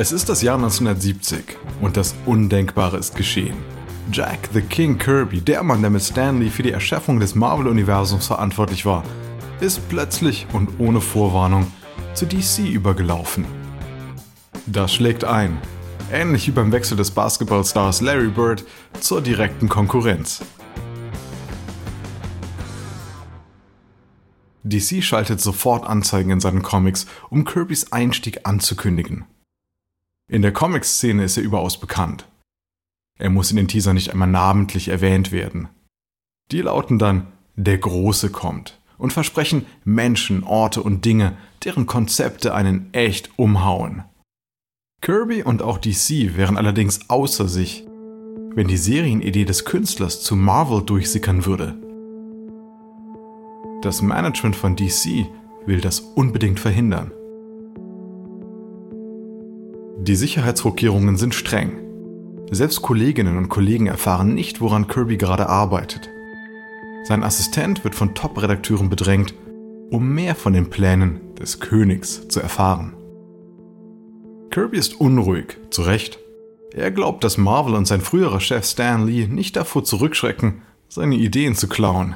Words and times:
Es 0.00 0.12
ist 0.12 0.30
das 0.30 0.40
Jahr 0.40 0.56
1970 0.56 1.58
und 1.82 1.98
das 1.98 2.14
Undenkbare 2.24 2.96
ist 2.96 3.16
geschehen. 3.16 3.58
Jack 4.10 4.48
the 4.54 4.62
King 4.62 4.96
Kirby, 4.96 5.42
der 5.42 5.62
Mann, 5.62 5.82
der 5.82 5.90
mit 5.90 6.00
Stanley 6.00 6.48
für 6.48 6.62
die 6.62 6.70
Erschaffung 6.72 7.20
des 7.20 7.34
Marvel-Universums 7.34 8.26
verantwortlich 8.26 8.86
war, 8.86 9.04
ist 9.60 9.86
plötzlich 9.90 10.46
und 10.54 10.80
ohne 10.80 11.02
Vorwarnung 11.02 11.70
zu 12.14 12.24
DC 12.24 12.60
übergelaufen. 12.60 13.44
Das 14.64 14.94
schlägt 14.94 15.24
ein, 15.24 15.58
ähnlich 16.10 16.46
wie 16.46 16.52
beim 16.52 16.72
Wechsel 16.72 16.96
des 16.96 17.10
Basketballstars 17.10 18.00
Larry 18.00 18.28
Bird 18.28 18.64
zur 19.00 19.20
direkten 19.20 19.68
Konkurrenz. 19.68 20.40
DC 24.62 25.04
schaltet 25.04 25.42
sofort 25.42 25.84
Anzeigen 25.84 26.30
in 26.30 26.40
seinen 26.40 26.62
Comics, 26.62 27.04
um 27.28 27.44
Kirbys 27.44 27.92
Einstieg 27.92 28.48
anzukündigen. 28.48 29.26
In 30.30 30.42
der 30.42 30.52
Comic-Szene 30.52 31.24
ist 31.24 31.36
er 31.36 31.42
überaus 31.42 31.80
bekannt. 31.80 32.28
Er 33.18 33.30
muss 33.30 33.50
in 33.50 33.56
den 33.56 33.66
Teaser 33.66 33.92
nicht 33.92 34.10
einmal 34.12 34.28
namentlich 34.28 34.86
erwähnt 34.86 35.32
werden. 35.32 35.68
Die 36.52 36.60
lauten 36.60 37.00
dann 37.00 37.26
Der 37.56 37.78
Große 37.78 38.30
kommt 38.30 38.78
und 38.96 39.12
versprechen 39.12 39.66
Menschen, 39.84 40.44
Orte 40.44 40.84
und 40.84 41.04
Dinge, 41.04 41.36
deren 41.64 41.86
Konzepte 41.86 42.54
einen 42.54 42.94
echt 42.94 43.30
umhauen. 43.40 44.04
Kirby 45.02 45.42
und 45.42 45.62
auch 45.62 45.78
DC 45.78 46.36
wären 46.36 46.56
allerdings 46.56 47.10
außer 47.10 47.48
sich, 47.48 47.84
wenn 48.54 48.68
die 48.68 48.76
Serienidee 48.76 49.44
des 49.44 49.64
Künstlers 49.64 50.22
zu 50.22 50.36
Marvel 50.36 50.82
durchsickern 50.82 51.44
würde. 51.44 51.76
Das 53.82 54.00
Management 54.00 54.54
von 54.54 54.76
DC 54.76 55.26
will 55.66 55.80
das 55.80 55.98
unbedingt 56.00 56.60
verhindern. 56.60 57.10
Die 60.02 60.16
Sicherheitsvorkehrungen 60.16 61.18
sind 61.18 61.34
streng. 61.34 61.76
Selbst 62.50 62.80
Kolleginnen 62.80 63.36
und 63.36 63.50
Kollegen 63.50 63.86
erfahren 63.86 64.34
nicht, 64.34 64.62
woran 64.62 64.88
Kirby 64.88 65.18
gerade 65.18 65.46
arbeitet. 65.50 66.08
Sein 67.04 67.22
Assistent 67.22 67.84
wird 67.84 67.94
von 67.94 68.14
Top-Redakteuren 68.14 68.88
bedrängt, 68.88 69.34
um 69.90 70.14
mehr 70.14 70.34
von 70.34 70.54
den 70.54 70.70
Plänen 70.70 71.34
des 71.34 71.60
Königs 71.60 72.28
zu 72.28 72.40
erfahren. 72.40 72.94
Kirby 74.48 74.78
ist 74.78 74.98
unruhig, 74.98 75.58
zu 75.68 75.82
Recht. 75.82 76.18
Er 76.72 76.90
glaubt, 76.90 77.22
dass 77.22 77.36
Marvel 77.36 77.74
und 77.74 77.86
sein 77.86 78.00
früherer 78.00 78.40
Chef 78.40 78.64
Stan 78.64 79.06
Lee 79.06 79.26
nicht 79.26 79.54
davor 79.54 79.84
zurückschrecken, 79.84 80.62
seine 80.88 81.16
Ideen 81.16 81.54
zu 81.54 81.68
klauen. 81.68 82.14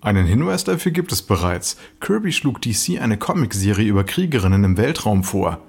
Einen 0.00 0.26
Hinweis 0.26 0.62
dafür 0.62 0.92
gibt 0.92 1.10
es 1.10 1.22
bereits. 1.22 1.76
Kirby 1.98 2.30
schlug 2.30 2.62
DC 2.62 3.00
eine 3.00 3.18
Comicserie 3.18 3.88
über 3.88 4.04
Kriegerinnen 4.04 4.62
im 4.62 4.76
Weltraum 4.76 5.24
vor, 5.24 5.60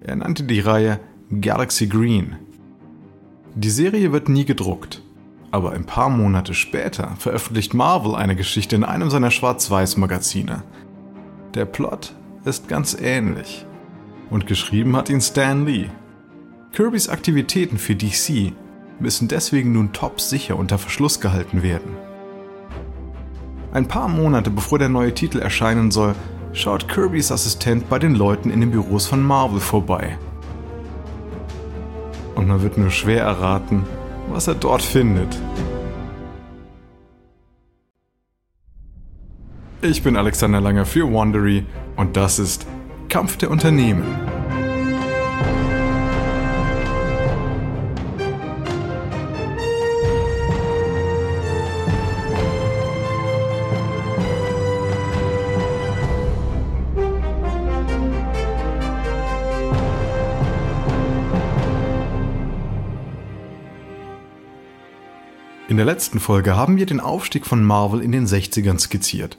er 0.00 0.16
nannte 0.16 0.44
die 0.44 0.60
Reihe 0.60 1.00
Galaxy 1.40 1.86
Green. 1.86 2.36
Die 3.54 3.70
Serie 3.70 4.12
wird 4.12 4.28
nie 4.28 4.44
gedruckt, 4.44 5.02
aber 5.50 5.72
ein 5.72 5.84
paar 5.84 6.08
Monate 6.08 6.54
später 6.54 7.16
veröffentlicht 7.18 7.74
Marvel 7.74 8.14
eine 8.14 8.36
Geschichte 8.36 8.76
in 8.76 8.84
einem 8.84 9.10
seiner 9.10 9.30
Schwarz-Weiß-Magazine. 9.30 10.62
Der 11.54 11.64
Plot 11.64 12.14
ist 12.44 12.68
ganz 12.68 12.96
ähnlich 13.00 13.66
und 14.30 14.46
geschrieben 14.46 14.96
hat 14.96 15.10
ihn 15.10 15.20
Stan 15.20 15.66
Lee. 15.66 15.88
Kirbys 16.72 17.08
Aktivitäten 17.08 17.78
für 17.78 17.96
DC 17.96 18.52
müssen 19.00 19.28
deswegen 19.28 19.72
nun 19.72 19.92
top 19.92 20.20
sicher 20.20 20.56
unter 20.56 20.78
Verschluss 20.78 21.20
gehalten 21.20 21.62
werden. 21.62 21.96
Ein 23.72 23.88
paar 23.88 24.08
Monate 24.08 24.50
bevor 24.50 24.78
der 24.78 24.88
neue 24.88 25.14
Titel 25.14 25.38
erscheinen 25.38 25.90
soll, 25.90 26.14
schaut 26.52 26.88
Kirbys 26.88 27.30
Assistent 27.30 27.88
bei 27.88 27.98
den 27.98 28.14
Leuten 28.14 28.50
in 28.50 28.60
den 28.60 28.70
Büros 28.70 29.06
von 29.06 29.22
Marvel 29.22 29.60
vorbei. 29.60 30.18
Und 32.34 32.48
man 32.48 32.62
wird 32.62 32.78
nur 32.78 32.90
schwer 32.90 33.22
erraten, 33.22 33.84
was 34.30 34.48
er 34.48 34.54
dort 34.54 34.82
findet. 34.82 35.36
Ich 39.80 40.02
bin 40.02 40.16
Alexander 40.16 40.60
Langer 40.60 40.84
für 40.84 41.12
Wandery 41.12 41.64
und 41.96 42.16
das 42.16 42.38
ist 42.38 42.66
Kampf 43.08 43.36
der 43.36 43.50
Unternehmen. 43.50 44.37
Der 65.78 65.86
letzten 65.86 66.20
Folge 66.20 66.56
haben 66.56 66.76
wir 66.76 66.86
den 66.86 67.00
Aufstieg 67.00 67.46
von 67.46 67.64
Marvel 67.64 68.02
in 68.02 68.12
den 68.12 68.26
60ern 68.26 68.78
skizziert. 68.78 69.38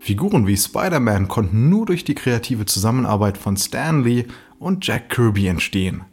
Figuren 0.00 0.46
wie 0.46 0.56
Spider-Man 0.56 1.28
konnten 1.28 1.68
nur 1.68 1.86
durch 1.86 2.04
die 2.04 2.14
kreative 2.14 2.66
Zusammenarbeit 2.66 3.38
von 3.38 3.56
Stan 3.56 4.02
Lee 4.02 4.26
und 4.58 4.86
Jack 4.86 5.10
Kirby 5.10 5.46
entstehen. 5.46 6.04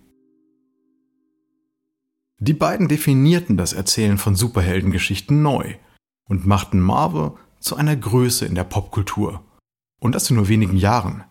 Die 2.40 2.54
beiden 2.54 2.88
definierten 2.88 3.58
das 3.58 3.74
Erzählen 3.74 4.18
von 4.18 4.36
Superheldengeschichten 4.36 5.42
neu 5.42 5.76
und 6.28 6.46
machten 6.46 6.80
Marvel 6.80 7.34
zu 7.60 7.76
einer 7.76 7.96
Größe 7.96 8.46
in 8.46 8.56
der 8.56 8.64
Popkultur. 8.64 9.44
Und 10.00 10.16
das 10.16 10.30
in 10.30 10.38
nur 10.38 10.48
wenigen 10.48 10.78
Jahren. 10.78 11.24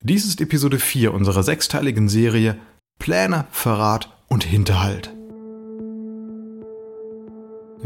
Dies 0.00 0.24
ist 0.24 0.40
Episode 0.40 0.78
4 0.78 1.12
unserer 1.12 1.42
sechsteiligen 1.42 2.08
Serie 2.08 2.56
Pläne, 2.98 3.46
Verrat 3.50 4.16
und 4.28 4.44
Hinterhalt. 4.44 5.14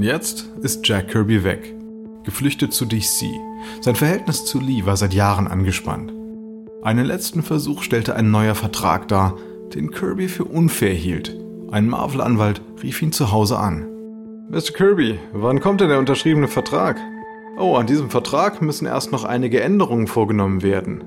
Jetzt 0.01 0.49
ist 0.63 0.87
Jack 0.87 1.09
Kirby 1.09 1.43
weg, 1.43 1.75
geflüchtet 2.23 2.73
zu 2.73 2.85
DC. 2.85 3.27
Sein 3.81 3.97
Verhältnis 3.97 4.45
zu 4.45 4.61
Lee 4.61 4.87
war 4.87 4.97
seit 4.97 5.13
Jahren 5.13 5.49
angespannt. 5.49 6.13
Einen 6.85 7.05
letzten 7.05 7.43
Versuch 7.43 7.83
stellte 7.83 8.15
ein 8.15 8.31
neuer 8.31 8.55
Vertrag 8.55 9.09
dar, 9.09 9.37
den 9.75 9.91
Kirby 9.91 10.29
für 10.29 10.45
unfair 10.45 10.95
hielt. 10.95 11.37
Ein 11.73 11.89
Marvel-Anwalt 11.89 12.63
rief 12.81 13.03
ihn 13.03 13.11
zu 13.11 13.33
Hause 13.33 13.59
an. 13.59 13.89
Mr. 14.51 14.73
Kirby, 14.73 15.19
wann 15.33 15.59
kommt 15.59 15.81
denn 15.81 15.89
der 15.89 15.99
unterschriebene 15.99 16.47
Vertrag? 16.47 16.97
Oh, 17.59 17.75
an 17.75 17.89
diesem 17.89 18.09
Vertrag 18.09 18.63
müssen 18.63 18.87
erst 18.87 19.11
noch 19.11 19.25
einige 19.25 19.61
Änderungen 19.63 20.07
vorgenommen 20.07 20.63
werden. 20.63 21.03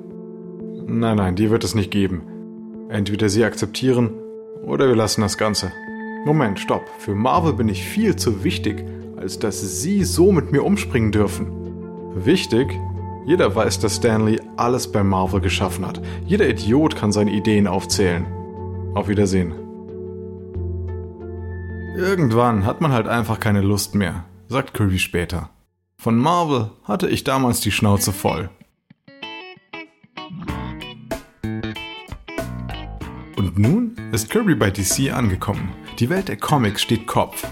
Nein, 0.86 1.16
nein, 1.16 1.38
die 1.38 1.50
wird 1.50 1.64
es 1.64 1.76
nicht 1.76 1.92
geben. 1.92 2.24
Entweder 2.90 3.30
Sie 3.30 3.46
akzeptieren 3.46 4.10
oder 4.66 4.90
wir 4.90 4.98
lassen 4.98 5.22
das 5.22 5.38
Ganze. 5.38 5.72
Moment, 6.24 6.60
stopp. 6.60 6.88
Für 7.00 7.16
Marvel 7.16 7.54
bin 7.54 7.68
ich 7.68 7.84
viel 7.84 8.16
zu 8.16 8.44
wichtig, 8.44 8.86
als 9.18 9.40
dass 9.40 9.82
Sie 9.82 10.04
so 10.04 10.32
mit 10.32 10.52
mir 10.52 10.64
umspringen 10.64 11.12
dürfen. 11.12 11.48
Wichtig? 12.14 12.80
Jeder 13.26 13.56
weiß, 13.56 13.80
dass 13.80 13.96
Stanley 13.96 14.40
alles 14.56 14.92
bei 14.92 15.04
Marvel 15.04 15.42
geschaffen 15.42 15.86
hat. 15.86 16.00
Jeder 16.26 16.48
Idiot 16.48 16.96
kann 16.96 17.12
seine 17.12 17.32
Ideen 17.32 17.68
aufzählen. 17.68 18.26
Auf 18.94 19.08
Wiedersehen. 19.08 19.54
Irgendwann 21.98 22.66
hat 22.66 22.82
man 22.82 22.92
halt 22.92 23.08
einfach 23.08 23.40
keine 23.40 23.62
Lust 23.62 23.96
mehr, 23.96 24.26
sagt 24.48 24.76
Kirby 24.76 25.00
später. 25.00 25.50
Von 25.98 26.18
Marvel 26.18 26.70
hatte 26.84 27.08
ich 27.10 27.24
damals 27.24 27.62
die 27.62 27.72
Schnauze 27.72 28.12
voll. 28.12 28.50
Und 33.38 33.58
nun 33.58 33.96
ist 34.12 34.30
Kirby 34.30 34.56
bei 34.56 34.70
DC 34.70 35.12
angekommen. 35.12 35.70
Die 36.02 36.10
Welt 36.10 36.30
der 36.30 36.38
Comics 36.38 36.82
steht 36.82 37.06
Kopf. 37.06 37.48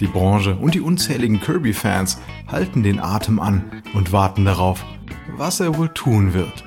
Die 0.00 0.06
Branche 0.06 0.56
und 0.56 0.74
die 0.74 0.80
unzähligen 0.80 1.38
Kirby-Fans 1.38 2.18
halten 2.46 2.82
den 2.82 2.98
Atem 2.98 3.38
an 3.38 3.82
und 3.92 4.10
warten 4.10 4.46
darauf, 4.46 4.82
was 5.36 5.60
er 5.60 5.76
wohl 5.76 5.90
tun 5.90 6.32
wird. 6.32 6.64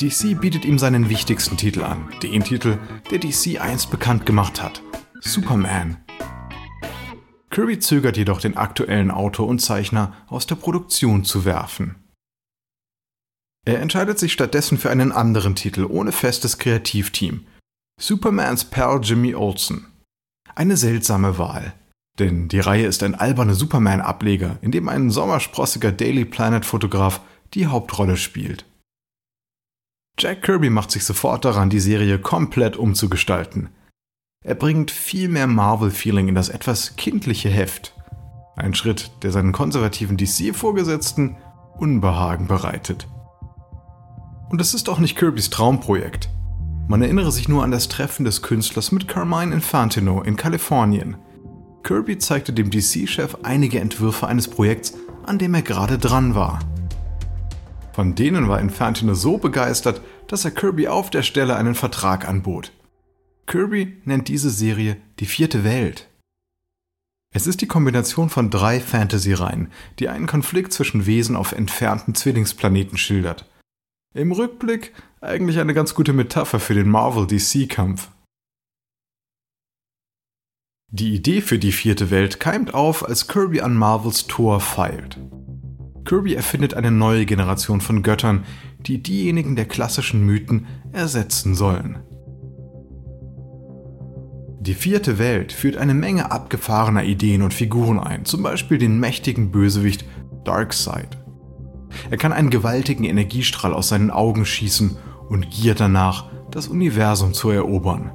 DC 0.00 0.40
bietet 0.40 0.64
ihm 0.64 0.80
seinen 0.80 1.08
wichtigsten 1.08 1.56
Titel 1.56 1.84
an, 1.84 2.08
den 2.24 2.42
Titel, 2.42 2.76
der 3.12 3.20
DC 3.20 3.60
einst 3.60 3.92
bekannt 3.92 4.26
gemacht 4.26 4.60
hat, 4.60 4.82
Superman. 5.20 5.98
Kirby 7.50 7.78
zögert 7.78 8.16
jedoch 8.16 8.40
den 8.40 8.56
aktuellen 8.56 9.12
Autor 9.12 9.46
und 9.46 9.60
Zeichner 9.60 10.12
aus 10.26 10.48
der 10.48 10.56
Produktion 10.56 11.24
zu 11.24 11.44
werfen. 11.44 11.94
Er 13.64 13.78
entscheidet 13.78 14.18
sich 14.18 14.32
stattdessen 14.32 14.76
für 14.76 14.90
einen 14.90 15.12
anderen 15.12 15.54
Titel 15.54 15.84
ohne 15.84 16.10
festes 16.10 16.58
Kreativteam, 16.58 17.46
Supermans 18.04 18.64
Pal 18.64 18.98
Jimmy 19.00 19.32
Olsen. 19.32 19.86
Eine 20.56 20.76
seltsame 20.76 21.38
Wahl. 21.38 21.72
Denn 22.18 22.48
die 22.48 22.58
Reihe 22.58 22.86
ist 22.86 23.04
ein 23.04 23.14
alberner 23.14 23.54
Superman-Ableger, 23.54 24.58
in 24.60 24.72
dem 24.72 24.88
ein 24.88 25.10
sommersprossiger 25.10 25.92
Daily 25.92 26.24
Planet-Fotograf 26.24 27.20
die 27.54 27.68
Hauptrolle 27.68 28.16
spielt. 28.16 28.66
Jack 30.18 30.42
Kirby 30.42 30.68
macht 30.68 30.90
sich 30.90 31.04
sofort 31.04 31.44
daran, 31.44 31.70
die 31.70 31.78
Serie 31.78 32.18
komplett 32.18 32.76
umzugestalten. 32.76 33.68
Er 34.44 34.56
bringt 34.56 34.90
viel 34.90 35.28
mehr 35.28 35.46
Marvel-Feeling 35.46 36.26
in 36.26 36.34
das 36.34 36.48
etwas 36.48 36.96
kindliche 36.96 37.50
Heft. 37.50 37.94
Ein 38.56 38.74
Schritt, 38.74 39.12
der 39.22 39.30
seinen 39.30 39.52
konservativen 39.52 40.16
DC-Vorgesetzten 40.16 41.36
Unbehagen 41.78 42.48
bereitet. 42.48 43.06
Und 44.50 44.60
es 44.60 44.74
ist 44.74 44.88
auch 44.88 44.98
nicht 44.98 45.16
Kirbys 45.16 45.50
Traumprojekt. 45.50 46.28
Man 46.92 47.00
erinnere 47.00 47.32
sich 47.32 47.48
nur 47.48 47.64
an 47.64 47.70
das 47.70 47.88
Treffen 47.88 48.26
des 48.26 48.42
Künstlers 48.42 48.92
mit 48.92 49.08
Carmine 49.08 49.54
Infantino 49.54 50.20
in 50.20 50.36
Kalifornien. 50.36 51.16
Kirby 51.84 52.18
zeigte 52.18 52.52
dem 52.52 52.70
DC-Chef 52.70 53.38
einige 53.44 53.80
Entwürfe 53.80 54.26
eines 54.26 54.46
Projekts, 54.46 54.92
an 55.24 55.38
dem 55.38 55.54
er 55.54 55.62
gerade 55.62 55.96
dran 55.96 56.34
war. 56.34 56.58
Von 57.94 58.14
denen 58.14 58.46
war 58.46 58.60
Infantino 58.60 59.14
so 59.14 59.38
begeistert, 59.38 60.02
dass 60.28 60.44
er 60.44 60.50
Kirby 60.50 60.86
auf 60.88 61.08
der 61.08 61.22
Stelle 61.22 61.56
einen 61.56 61.74
Vertrag 61.74 62.28
anbot. 62.28 62.72
Kirby 63.46 63.96
nennt 64.04 64.28
diese 64.28 64.50
Serie 64.50 64.98
die 65.18 65.24
vierte 65.24 65.64
Welt. 65.64 66.10
Es 67.34 67.46
ist 67.46 67.62
die 67.62 67.68
Kombination 67.68 68.28
von 68.28 68.50
drei 68.50 68.80
Fantasy-Reihen, 68.80 69.68
die 69.98 70.10
einen 70.10 70.26
Konflikt 70.26 70.74
zwischen 70.74 71.06
Wesen 71.06 71.36
auf 71.36 71.52
entfernten 71.52 72.14
Zwillingsplaneten 72.14 72.98
schildert. 72.98 73.46
Im 74.14 74.30
Rückblick 74.32 74.92
eigentlich 75.22 75.58
eine 75.58 75.72
ganz 75.72 75.94
gute 75.94 76.12
Metapher 76.12 76.60
für 76.60 76.74
den 76.74 76.88
Marvel-DC-Kampf. 76.88 78.10
Die 80.90 81.14
Idee 81.14 81.40
für 81.40 81.58
die 81.58 81.72
vierte 81.72 82.10
Welt 82.10 82.38
keimt 82.38 82.74
auf, 82.74 83.08
als 83.08 83.26
Kirby 83.26 83.62
an 83.62 83.74
Marvels 83.74 84.26
Tor 84.26 84.60
feilt. 84.60 85.18
Kirby 86.04 86.34
erfindet 86.34 86.74
eine 86.74 86.90
neue 86.90 87.24
Generation 87.24 87.80
von 87.80 88.02
Göttern, 88.02 88.44
die 88.80 89.02
diejenigen 89.02 89.56
der 89.56 89.64
klassischen 89.64 90.26
Mythen 90.26 90.66
ersetzen 90.92 91.54
sollen. 91.54 92.00
Die 94.60 94.74
vierte 94.74 95.18
Welt 95.18 95.52
führt 95.52 95.78
eine 95.78 95.94
Menge 95.94 96.30
abgefahrener 96.30 97.04
Ideen 97.04 97.40
und 97.40 97.54
Figuren 97.54 97.98
ein, 97.98 98.26
zum 98.26 98.42
Beispiel 98.42 98.76
den 98.76 99.00
mächtigen 99.00 99.50
Bösewicht 99.50 100.04
Darkseid. 100.44 101.21
Er 102.10 102.16
kann 102.16 102.32
einen 102.32 102.50
gewaltigen 102.50 103.04
Energiestrahl 103.04 103.74
aus 103.74 103.88
seinen 103.88 104.10
Augen 104.10 104.44
schießen 104.44 104.96
und 105.28 105.50
giert 105.50 105.80
danach, 105.80 106.26
das 106.50 106.68
Universum 106.68 107.32
zu 107.32 107.50
erobern. 107.50 108.12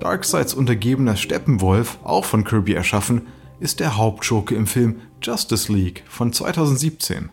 Darkseids 0.00 0.52
untergebener 0.52 1.16
Steppenwolf, 1.16 1.98
auch 2.02 2.24
von 2.24 2.44
Kirby 2.44 2.74
erschaffen, 2.74 3.28
ist 3.60 3.80
der 3.80 3.96
Hauptschurke 3.96 4.54
im 4.54 4.66
Film 4.66 5.00
Justice 5.22 5.72
League 5.72 6.02
von 6.08 6.32
2017. 6.32 7.30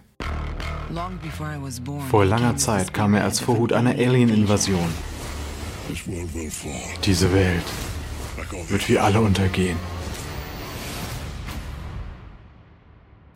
Vor 2.09 2.25
langer 2.25 2.57
Zeit 2.57 2.93
kam 2.93 3.13
er 3.13 3.23
als 3.23 3.39
Vorhut 3.39 3.73
einer 3.73 3.91
Alien-Invasion. 3.91 4.89
Diese 7.03 7.33
Welt 7.33 7.63
wird 8.69 8.89
wie 8.89 8.99
alle 8.99 9.21
untergehen. 9.21 9.77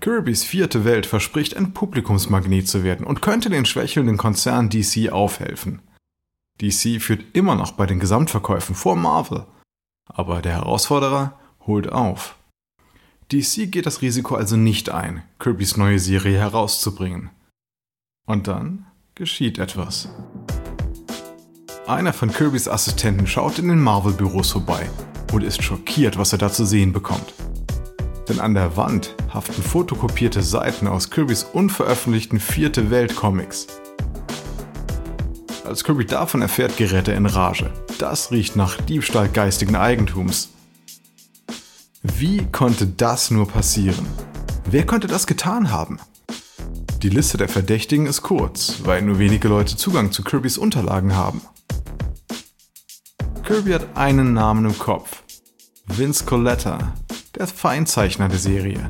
Kirbys 0.04 0.44
vierte 0.44 0.84
Welt 0.84 1.06
verspricht 1.06 1.56
ein 1.56 1.74
Publikumsmagnet 1.74 2.68
zu 2.68 2.84
werden 2.84 3.06
und 3.06 3.22
könnte 3.22 3.50
den 3.50 3.64
schwächelnden 3.64 4.18
Konzern 4.18 4.70
DC 4.70 5.14
aufhelfen. 5.14 5.82
DC 6.60 7.02
führt 7.02 7.24
immer 7.32 7.56
noch 7.56 7.72
bei 7.72 7.86
den 7.86 8.02
Gesamtverkäufen 8.02 8.76
vor 8.76 8.98
Marvel. 8.98 9.46
Aber 10.06 10.42
der 10.42 10.52
Herausforderer 10.52 11.40
holt 11.66 11.90
auf. 11.90 12.36
DC 13.32 13.72
geht 13.72 13.86
das 13.86 14.02
Risiko 14.02 14.36
also 14.36 14.58
nicht 14.58 14.90
ein, 14.90 15.24
Kirbys 15.40 15.78
neue 15.78 16.00
Serie 16.00 16.38
herauszubringen. 16.38 17.30
Und 18.26 18.50
dann 18.50 18.86
geschieht 19.16 19.58
etwas. 19.58 20.10
Einer 21.88 22.12
von 22.12 22.30
Kirbys 22.30 22.68
Assistenten 22.68 23.26
schaut 23.26 23.58
in 23.58 23.70
den 23.70 23.80
Marvel-Büros 23.80 24.52
vorbei 24.52 24.90
und 25.32 25.44
ist 25.44 25.64
schockiert, 25.64 26.18
was 26.18 26.34
er 26.34 26.40
da 26.40 26.52
zu 26.52 26.66
sehen 26.66 26.92
bekommt. 26.92 27.34
Denn 28.30 28.40
an 28.40 28.54
der 28.54 28.78
Wand 28.78 29.16
haften 29.34 29.62
fotokopierte 29.62 30.42
Seiten 30.42 30.88
aus 30.88 31.10
Kirbys 31.10 31.44
unveröffentlichten 31.44 32.40
Vierte 32.40 32.90
Welt 32.90 33.16
Comics. 33.16 33.68
Als 35.66 35.84
Kirby 35.84 36.06
davon 36.06 36.42
erfährt, 36.42 36.78
gerät 36.78 37.08
er 37.08 37.16
in 37.16 37.26
Rage. 37.26 37.72
Das 37.98 38.32
riecht 38.32 38.56
nach 38.56 38.80
Diebstahl 38.82 39.30
geistigen 39.30 39.76
Eigentums. 39.76 40.50
Wie 42.02 42.46
konnte 42.52 42.86
das 42.86 43.32
nur 43.32 43.48
passieren? 43.48 44.06
Wer 44.66 44.86
konnte 44.86 45.08
das 45.08 45.26
getan 45.26 45.72
haben? 45.72 46.00
Die 47.02 47.10
Liste 47.10 47.38
der 47.38 47.50
Verdächtigen 47.50 48.06
ist 48.06 48.22
kurz, 48.22 48.82
weil 48.84 49.02
nur 49.02 49.20
wenige 49.20 49.48
Leute 49.48 49.76
Zugang 49.76 50.12
zu 50.12 50.24
Kirbys 50.24 50.58
Unterlagen 50.58 51.16
haben. 51.16 51.42
Kirby 53.44 53.72
hat 53.72 53.88
einen 53.96 54.34
Namen 54.34 54.66
im 54.66 54.78
Kopf. 54.78 55.24
Vince 55.86 56.24
Coletta, 56.26 56.94
der 57.36 57.48
Feinzeichner 57.48 58.30
der 58.30 58.40
Serie. 58.40 58.88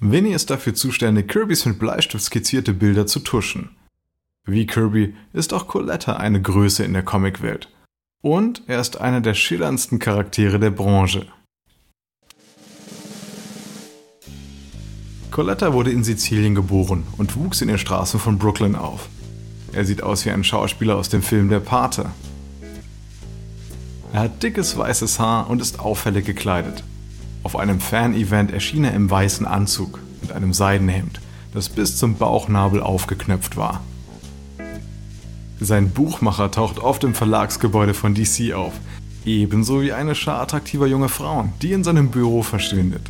Winnie 0.00 0.32
ist 0.32 0.48
dafür 0.48 0.74
zuständig, 0.74 1.28
Kirbys 1.28 1.66
mit 1.66 1.78
Bleistift 1.78 2.24
skizzierte 2.24 2.72
Bilder 2.72 3.06
zu 3.06 3.20
tuschen. 3.20 3.76
Wie 4.46 4.66
Kirby 4.66 5.14
ist 5.34 5.52
auch 5.52 5.66
Coletta 5.66 6.16
eine 6.16 6.40
Größe 6.40 6.82
in 6.82 6.94
der 6.94 7.02
Comicwelt. 7.02 7.68
Und 8.22 8.62
er 8.66 8.80
ist 8.80 8.98
einer 8.98 9.20
der 9.20 9.34
schillerndsten 9.34 9.98
Charaktere 9.98 10.58
der 10.58 10.70
Branche. 10.70 11.26
Coletta 15.30 15.72
wurde 15.72 15.92
in 15.92 16.02
Sizilien 16.02 16.54
geboren 16.54 17.06
und 17.18 17.36
wuchs 17.36 17.60
in 17.60 17.68
den 17.68 17.78
Straßen 17.78 18.18
von 18.18 18.38
Brooklyn 18.38 18.74
auf. 18.74 19.08
Er 19.72 19.84
sieht 19.84 20.02
aus 20.02 20.24
wie 20.24 20.30
ein 20.30 20.42
Schauspieler 20.42 20.96
aus 20.96 21.10
dem 21.10 21.22
Film 21.22 21.48
Der 21.50 21.60
Pate. 21.60 22.10
Er 24.12 24.20
hat 24.20 24.42
dickes 24.42 24.76
weißes 24.76 25.20
Haar 25.20 25.48
und 25.48 25.60
ist 25.60 25.78
auffällig 25.78 26.26
gekleidet. 26.26 26.82
Auf 27.42 27.56
einem 27.56 27.80
Fan-Event 27.80 28.52
erschien 28.52 28.84
er 28.84 28.94
im 28.94 29.10
weißen 29.10 29.46
Anzug 29.46 30.00
mit 30.20 30.32
einem 30.32 30.52
Seidenhemd, 30.52 31.20
das 31.54 31.68
bis 31.68 31.96
zum 31.96 32.16
Bauchnabel 32.16 32.82
aufgeknöpft 32.82 33.56
war. 33.56 33.82
Sein 35.58 35.90
Buchmacher 35.90 36.50
taucht 36.50 36.78
oft 36.78 37.04
im 37.04 37.14
Verlagsgebäude 37.14 37.94
von 37.94 38.14
DC 38.14 38.54
auf, 38.54 38.72
ebenso 39.24 39.82
wie 39.82 39.92
eine 39.92 40.14
Schar 40.14 40.40
attraktiver 40.40 40.86
junger 40.86 41.08
Frauen, 41.08 41.52
die 41.60 41.72
in 41.72 41.84
seinem 41.84 42.10
Büro 42.10 42.42
verschwindet. 42.42 43.02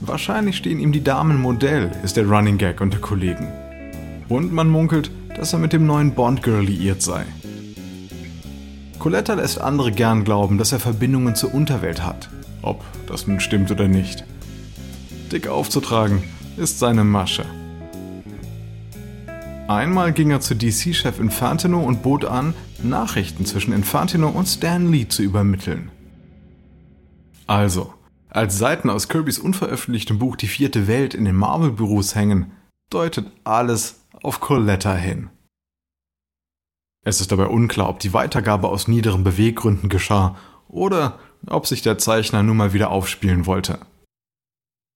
Wahrscheinlich 0.00 0.56
stehen 0.56 0.80
ihm 0.80 0.92
die 0.92 1.04
Damen 1.04 1.40
Modell, 1.40 1.90
ist 2.02 2.16
der 2.16 2.26
Running 2.26 2.58
Gag 2.58 2.80
unter 2.80 2.98
Kollegen. 2.98 3.48
Und 4.28 4.52
man 4.52 4.68
munkelt, 4.68 5.10
dass 5.36 5.52
er 5.52 5.58
mit 5.58 5.72
dem 5.72 5.86
neuen 5.86 6.14
Bond-Girl 6.14 6.64
liiert 6.64 7.02
sei. 7.02 7.24
Coletta 9.00 9.32
lässt 9.32 9.58
andere 9.58 9.92
gern 9.92 10.24
glauben, 10.24 10.58
dass 10.58 10.72
er 10.72 10.78
Verbindungen 10.78 11.34
zur 11.34 11.54
Unterwelt 11.54 12.04
hat. 12.04 12.28
Ob 12.60 12.84
das 13.06 13.26
nun 13.26 13.40
stimmt 13.40 13.70
oder 13.70 13.88
nicht. 13.88 14.24
Dick 15.32 15.48
aufzutragen 15.48 16.22
ist 16.58 16.78
seine 16.78 17.02
Masche. 17.02 17.46
Einmal 19.68 20.12
ging 20.12 20.30
er 20.30 20.40
zu 20.40 20.54
DC-Chef 20.54 21.18
Infantino 21.18 21.80
und 21.80 22.02
bot 22.02 22.26
an, 22.26 22.52
Nachrichten 22.82 23.46
zwischen 23.46 23.72
Infantino 23.72 24.28
und 24.28 24.46
Stan 24.46 24.92
Lee 24.92 25.08
zu 25.08 25.22
übermitteln. 25.22 25.90
Also, 27.46 27.94
als 28.28 28.58
Seiten 28.58 28.90
aus 28.90 29.08
Kirbys 29.08 29.38
unveröffentlichtem 29.38 30.18
Buch 30.18 30.36
Die 30.36 30.46
vierte 30.46 30.88
Welt 30.88 31.14
in 31.14 31.24
den 31.24 31.36
Marvel-Büros 31.36 32.14
hängen, 32.14 32.52
deutet 32.90 33.26
alles 33.44 34.04
auf 34.22 34.40
Coletta 34.40 34.94
hin. 34.94 35.30
Es 37.02 37.20
ist 37.20 37.32
dabei 37.32 37.46
unklar, 37.46 37.88
ob 37.88 38.00
die 38.00 38.12
Weitergabe 38.12 38.68
aus 38.68 38.86
niederen 38.86 39.24
Beweggründen 39.24 39.88
geschah 39.88 40.36
oder 40.68 41.18
ob 41.46 41.66
sich 41.66 41.80
der 41.82 41.98
Zeichner 41.98 42.42
nun 42.42 42.58
mal 42.58 42.72
wieder 42.74 42.90
aufspielen 42.90 43.46
wollte. 43.46 43.78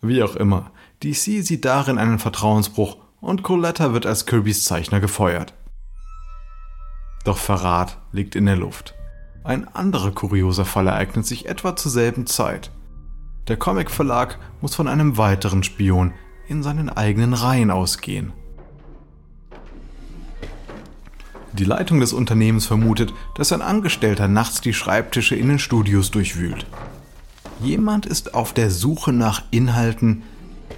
Wie 0.03 0.23
auch 0.23 0.37
immer, 0.37 0.71
DC 1.03 1.43
sieht 1.43 1.65
darin 1.65 1.97
einen 1.97 2.19
Vertrauensbruch 2.19 2.99
und 3.21 3.43
Coletta 3.43 3.95
wird 3.95 4.05
als 4.05 4.27
Kirbys 4.27 4.65
Zeichner 4.65 5.01
gefeuert. 5.01 5.55
Doch 7.25 7.39
Verrat 7.39 7.97
liegt 8.13 8.37
in 8.37 8.45
der 8.45 8.57
Luft. 8.57 8.95
Ein 9.43 9.67
anderer 9.69 10.11
kurioser 10.11 10.67
Fall 10.67 10.89
ereignet 10.89 11.25
sich 11.25 11.47
etwa 11.47 11.75
zur 11.75 11.91
selben 11.91 12.27
Zeit. 12.27 12.71
Der 13.49 13.57
Comic-Verlag 13.57 14.39
muss 14.61 14.75
von 14.75 14.89
einem 14.89 15.17
weiteren 15.17 15.63
Spion 15.63 16.13
in 16.49 16.63
seinen 16.63 16.91
eigenen 16.91 17.33
Reihen 17.33 17.71
ausgehen. 17.71 18.35
Die 21.55 21.65
Leitung 21.65 22.01
des 22.01 22.13
Unternehmens 22.13 22.67
vermutet, 22.67 23.15
dass 23.37 23.53
ein 23.53 23.63
Angestellter 23.63 24.27
nachts 24.27 24.61
die 24.61 24.75
Schreibtische 24.75 25.37
in 25.37 25.49
den 25.49 25.61
Studios 25.61 26.11
durchwühlt. 26.11 26.67
Jemand 27.61 28.07
ist 28.07 28.35
auf 28.35 28.53
der 28.53 28.73
Suche 28.73 29.13
nach 29.13 29.43
Inhalten, 29.53 30.25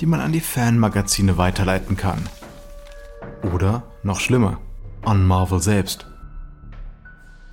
die 0.00 0.06
man 0.06 0.20
an 0.20 0.32
die 0.32 0.40
Fanmagazine 0.40 1.38
weiterleiten 1.38 1.96
kann. 1.96 2.28
Oder, 3.54 3.84
noch 4.02 4.20
schlimmer, 4.20 4.60
an 5.02 5.26
Marvel 5.26 5.62
selbst. 5.62 6.06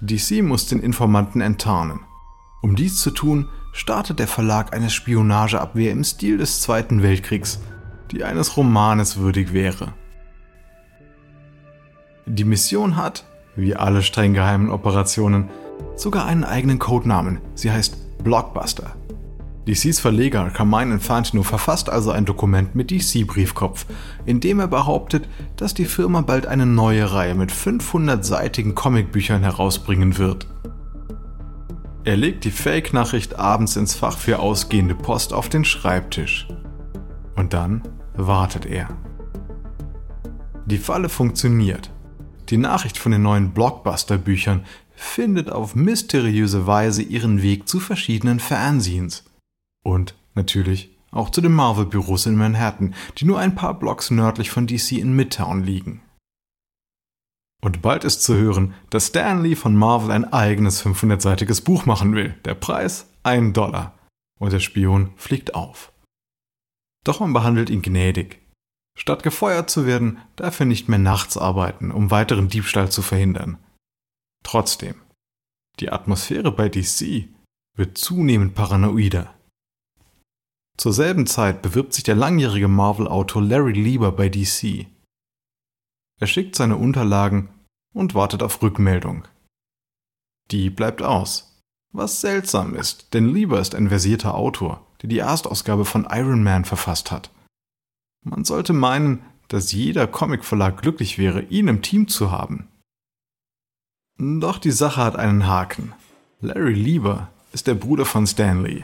DC 0.01 0.43
muss 0.43 0.67
den 0.67 0.81
Informanten 0.81 1.39
enttarnen. 1.39 2.01
Um 2.61 2.75
dies 2.75 2.97
zu 2.97 3.11
tun, 3.11 3.47
startet 3.71 4.19
der 4.19 4.27
Verlag 4.27 4.75
eine 4.75 4.89
Spionageabwehr 4.89 5.93
im 5.93 6.03
Stil 6.03 6.37
des 6.37 6.61
Zweiten 6.61 7.01
Weltkriegs, 7.01 7.59
die 8.11 8.25
eines 8.25 8.57
Romanes 8.57 9.15
würdig 9.15 9.53
wäre. 9.53 9.93
Die 12.25 12.45
Mission 12.45 12.95
hat, 12.95 13.25
wie 13.55 13.75
alle 13.75 14.01
streng 14.01 14.33
geheimen 14.33 14.69
Operationen, 14.69 15.49
sogar 15.95 16.25
einen 16.25 16.43
eigenen 16.43 16.79
Codenamen. 16.79 17.39
Sie 17.53 17.71
heißt 17.71 18.23
Blockbuster. 18.23 18.95
DCs 19.67 19.99
Verleger 19.99 20.49
Carmine 20.49 20.93
Infantino 20.93 21.43
verfasst 21.43 21.89
also 21.89 22.11
ein 22.11 22.25
Dokument 22.25 22.75
mit 22.75 22.91
DC-Briefkopf, 22.91 23.85
in 24.25 24.39
dem 24.39 24.59
er 24.59 24.67
behauptet, 24.67 25.27
dass 25.55 25.73
die 25.73 25.85
Firma 25.85 26.21
bald 26.21 26.47
eine 26.47 26.65
neue 26.65 27.11
Reihe 27.11 27.35
mit 27.35 27.51
500-seitigen 27.51 28.75
Comicbüchern 28.75 29.41
herausbringen 29.41 30.17
wird. 30.17 30.47
Er 32.05 32.17
legt 32.17 32.43
die 32.43 32.51
Fake-Nachricht 32.51 33.39
abends 33.39 33.77
ins 33.77 33.95
Fach 33.95 34.17
für 34.17 34.39
ausgehende 34.39 34.95
Post 34.95 35.31
auf 35.31 35.47
den 35.47 35.63
Schreibtisch. 35.63 36.47
Und 37.35 37.53
dann 37.53 37.81
wartet 38.15 38.65
er. 38.65 38.89
Die 40.65 40.77
Falle 40.77 41.07
funktioniert. 41.07 41.89
Die 42.49 42.57
Nachricht 42.57 42.97
von 42.97 43.11
den 43.11 43.21
neuen 43.21 43.51
Blockbuster-Büchern 43.51 44.65
findet 44.95 45.51
auf 45.51 45.75
mysteriöse 45.75 46.67
Weise 46.67 47.01
ihren 47.01 47.41
Weg 47.41 47.67
zu 47.67 47.79
verschiedenen 47.79 48.39
Fernsehens. 48.39 49.23
Und 49.83 50.15
natürlich 50.35 50.89
auch 51.11 51.29
zu 51.29 51.41
den 51.41 51.53
Marvel-Büros 51.53 52.25
in 52.25 52.35
Manhattan, 52.35 52.95
die 53.17 53.25
nur 53.25 53.39
ein 53.39 53.55
paar 53.55 53.77
Blocks 53.77 54.11
nördlich 54.11 54.49
von 54.49 54.67
DC 54.67 54.93
in 54.93 55.15
Midtown 55.15 55.63
liegen. 55.63 56.01
Und 57.61 57.81
bald 57.81 58.03
ist 58.03 58.23
zu 58.23 58.35
hören, 58.35 58.73
dass 58.89 59.07
Stan 59.07 59.41
Lee 59.41 59.55
von 59.55 59.75
Marvel 59.75 60.11
ein 60.11 60.31
eigenes 60.33 60.85
500-seitiges 60.85 61.61
Buch 61.61 61.85
machen 61.85 62.13
will. 62.13 62.35
Der 62.43 62.55
Preis? 62.55 63.07
Ein 63.23 63.53
Dollar. 63.53 63.97
Und 64.37 64.51
der 64.51 64.59
Spion 64.59 65.11
fliegt 65.15 65.55
auf. 65.55 65.93
Doch 67.05 67.21
man 67.21 67.31
behandelt 67.31 67.69
ihn 67.69 67.81
gnädig. 67.81 68.42
Statt 68.95 69.23
gefeuert 69.23 69.69
zu 69.69 69.85
werden, 69.85 70.19
darf 70.35 70.59
er 70.59 70.65
nicht 70.65 70.87
mehr 70.87 70.99
nachts 70.99 71.37
arbeiten, 71.37 71.91
um 71.91 72.11
weiteren 72.11 72.47
Diebstahl 72.47 72.91
zu 72.91 73.01
verhindern. 73.01 73.57
Trotzdem, 74.43 74.95
die 75.79 75.91
Atmosphäre 75.91 76.51
bei 76.51 76.69
DC 76.69 77.27
wird 77.75 77.97
zunehmend 77.97 78.53
paranoider. 78.53 79.33
Zur 80.77 80.93
selben 80.93 81.27
Zeit 81.27 81.61
bewirbt 81.61 81.93
sich 81.93 82.03
der 82.03 82.15
langjährige 82.15 82.67
Marvel-Autor 82.67 83.41
Larry 83.41 83.73
Lieber 83.73 84.11
bei 84.11 84.29
DC. 84.29 84.87
Er 86.19 86.27
schickt 86.27 86.55
seine 86.55 86.77
Unterlagen 86.77 87.49
und 87.93 88.15
wartet 88.15 88.43
auf 88.43 88.61
Rückmeldung. 88.61 89.27
Die 90.51 90.69
bleibt 90.69 91.01
aus. 91.01 91.61
Was 91.91 92.21
seltsam 92.21 92.75
ist, 92.75 93.13
denn 93.13 93.33
Lieber 93.33 93.59
ist 93.59 93.75
ein 93.75 93.89
versierter 93.89 94.33
Autor, 94.33 94.85
der 95.01 95.09
die 95.09 95.19
Erstausgabe 95.19 95.85
von 95.85 96.07
Iron 96.09 96.43
Man 96.43 96.65
verfasst 96.65 97.11
hat. 97.11 97.29
Man 98.23 98.45
sollte 98.45 98.73
meinen, 98.73 99.21
dass 99.49 99.73
jeder 99.73 100.07
Comicverlag 100.07 100.81
glücklich 100.81 101.17
wäre, 101.17 101.41
ihn 101.41 101.67
im 101.67 101.81
Team 101.81 102.07
zu 102.07 102.31
haben. 102.31 102.67
Doch 104.17 104.57
die 104.57 104.71
Sache 104.71 105.03
hat 105.03 105.15
einen 105.15 105.47
Haken. 105.47 105.93
Larry 106.39 106.73
Lieber 106.73 107.29
ist 107.51 107.67
der 107.67 107.73
Bruder 107.73 108.05
von 108.05 108.25
Stanley. 108.25 108.83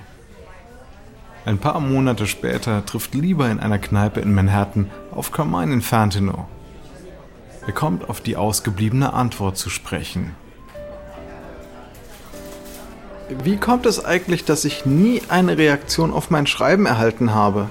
Ein 1.46 1.58
paar 1.58 1.79
Monate 1.79 2.27
später 2.27 2.86
trifft 2.86 3.15
Lieber 3.15 3.50
in 3.50 3.60
einer 3.60 3.79
Kneipe 3.79 4.19
in 4.19 4.34
Manhattan 4.34 4.91
auf 5.12 5.31
Carmine 5.31 5.74
Infantino. 5.74 6.48
Er 7.65 7.74
kommt 7.74 8.10
auf 8.10 8.19
die 8.19 8.36
ausgebliebene 8.36 9.13
Antwort 9.13 9.58
zu 9.58 9.69
sprechen. 9.69 10.36
Wie 13.43 13.58
kommt 13.58 13.86
es 13.86 14.03
eigentlich, 14.03 14.43
dass 14.43 14.65
ich 14.65 14.86
nie 14.86 15.22
eine 15.29 15.58
Reaktion 15.58 16.12
auf 16.12 16.29
mein 16.29 16.48
Schreiben 16.48 16.86
erhalten 16.86 17.34
habe? 17.34 17.69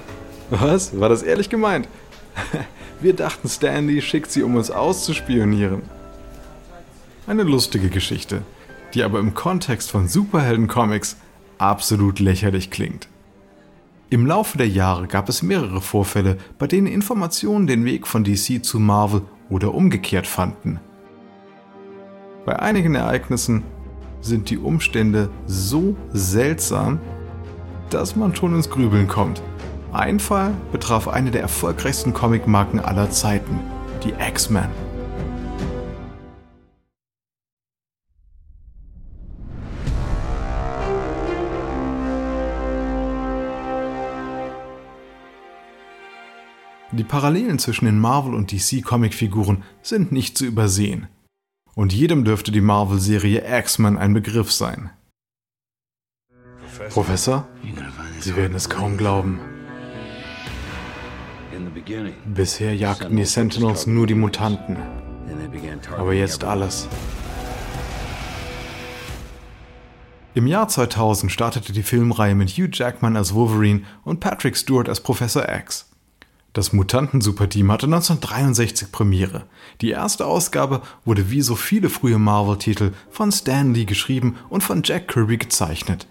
Was? 0.49 0.99
War 0.99 1.09
das 1.09 1.23
ehrlich 1.23 1.49
gemeint? 1.49 1.87
Wir 3.01 3.15
dachten, 3.15 3.47
Stanley 3.47 4.01
schickt 4.01 4.31
sie, 4.31 4.43
um 4.43 4.55
uns 4.55 4.71
auszuspionieren. 4.71 5.81
Eine 7.27 7.43
lustige 7.43 7.89
Geschichte, 7.89 8.41
die 8.93 9.03
aber 9.03 9.19
im 9.19 9.33
Kontext 9.33 9.91
von 9.91 10.07
Superhelden-Comics 10.07 11.17
absolut 11.59 12.19
lächerlich 12.19 12.71
klingt. 12.71 13.07
Im 14.09 14.25
Laufe 14.25 14.57
der 14.57 14.67
Jahre 14.67 15.07
gab 15.07 15.29
es 15.29 15.43
mehrere 15.43 15.81
Vorfälle, 15.81 16.37
bei 16.57 16.65
denen 16.65 16.87
Informationen 16.87 17.67
den 17.67 17.85
Weg 17.85 18.07
von 18.07 18.23
DC 18.23 18.65
zu 18.65 18.79
Marvel 18.79 19.21
oder 19.49 19.75
umgekehrt 19.75 20.25
fanden. 20.25 20.79
Bei 22.45 22.57
einigen 22.57 22.95
Ereignissen 22.95 23.63
sind 24.21 24.49
die 24.49 24.57
Umstände 24.57 25.29
so 25.45 25.95
seltsam, 26.11 26.99
dass 27.91 28.15
man 28.15 28.35
schon 28.35 28.55
ins 28.55 28.69
Grübeln 28.69 29.07
kommt. 29.07 29.43
Ein 29.91 30.19
Fall 30.19 30.53
betraf 30.71 31.07
eine 31.07 31.31
der 31.31 31.41
erfolgreichsten 31.41 32.13
Comicmarken 32.13 32.79
aller 32.79 33.09
Zeiten, 33.09 33.59
die 34.03 34.13
X-Men. 34.19 34.69
Die 46.91 47.03
Parallelen 47.03 47.57
zwischen 47.57 47.85
den 47.85 47.97
Marvel- 47.97 48.35
und 48.35 48.51
DC-Comicfiguren 48.51 49.63
sind 49.81 50.11
nicht 50.11 50.37
zu 50.37 50.45
übersehen. 50.45 51.07
Und 51.73 51.93
jedem 51.93 52.25
dürfte 52.25 52.51
die 52.51 52.61
Marvel-Serie 52.61 53.43
X-Men 53.59 53.97
ein 53.97 54.13
Begriff 54.13 54.51
sein. 54.51 54.91
Professor, 56.89 57.47
Sie 58.19 58.35
werden 58.35 58.55
es 58.55 58.69
kaum 58.69 58.97
glauben. 58.97 59.39
Bisher 62.25 62.75
jagten 62.75 63.15
die 63.15 63.25
Sentinels 63.25 63.87
nur 63.87 64.07
die 64.07 64.15
Mutanten. 64.15 64.77
Aber 65.97 66.13
jetzt 66.13 66.43
alles. 66.43 66.87
Im 70.35 70.47
Jahr 70.47 70.67
2000 70.67 71.31
startete 71.31 71.73
die 71.73 71.83
Filmreihe 71.83 72.35
mit 72.35 72.51
Hugh 72.51 72.69
Jackman 72.71 73.17
als 73.17 73.33
Wolverine 73.33 73.81
und 74.03 74.19
Patrick 74.19 74.55
Stewart 74.55 74.87
als 74.87 75.01
Professor 75.01 75.49
X. 75.49 75.89
Das 76.53 76.73
Mutanten-Superteam 76.73 77.71
hatte 77.71 77.85
1963 77.85 78.91
Premiere. 78.91 79.45
Die 79.81 79.91
erste 79.91 80.25
Ausgabe 80.25 80.81
wurde 81.05 81.29
wie 81.29 81.41
so 81.41 81.55
viele 81.55 81.89
frühe 81.89 82.17
Marvel-Titel 82.19 82.91
von 83.09 83.31
Stan 83.31 83.73
Lee 83.73 83.85
geschrieben 83.85 84.35
und 84.49 84.63
von 84.63 84.81
Jack 84.83 85.07
Kirby 85.07 85.37
gezeichnet. 85.37 86.07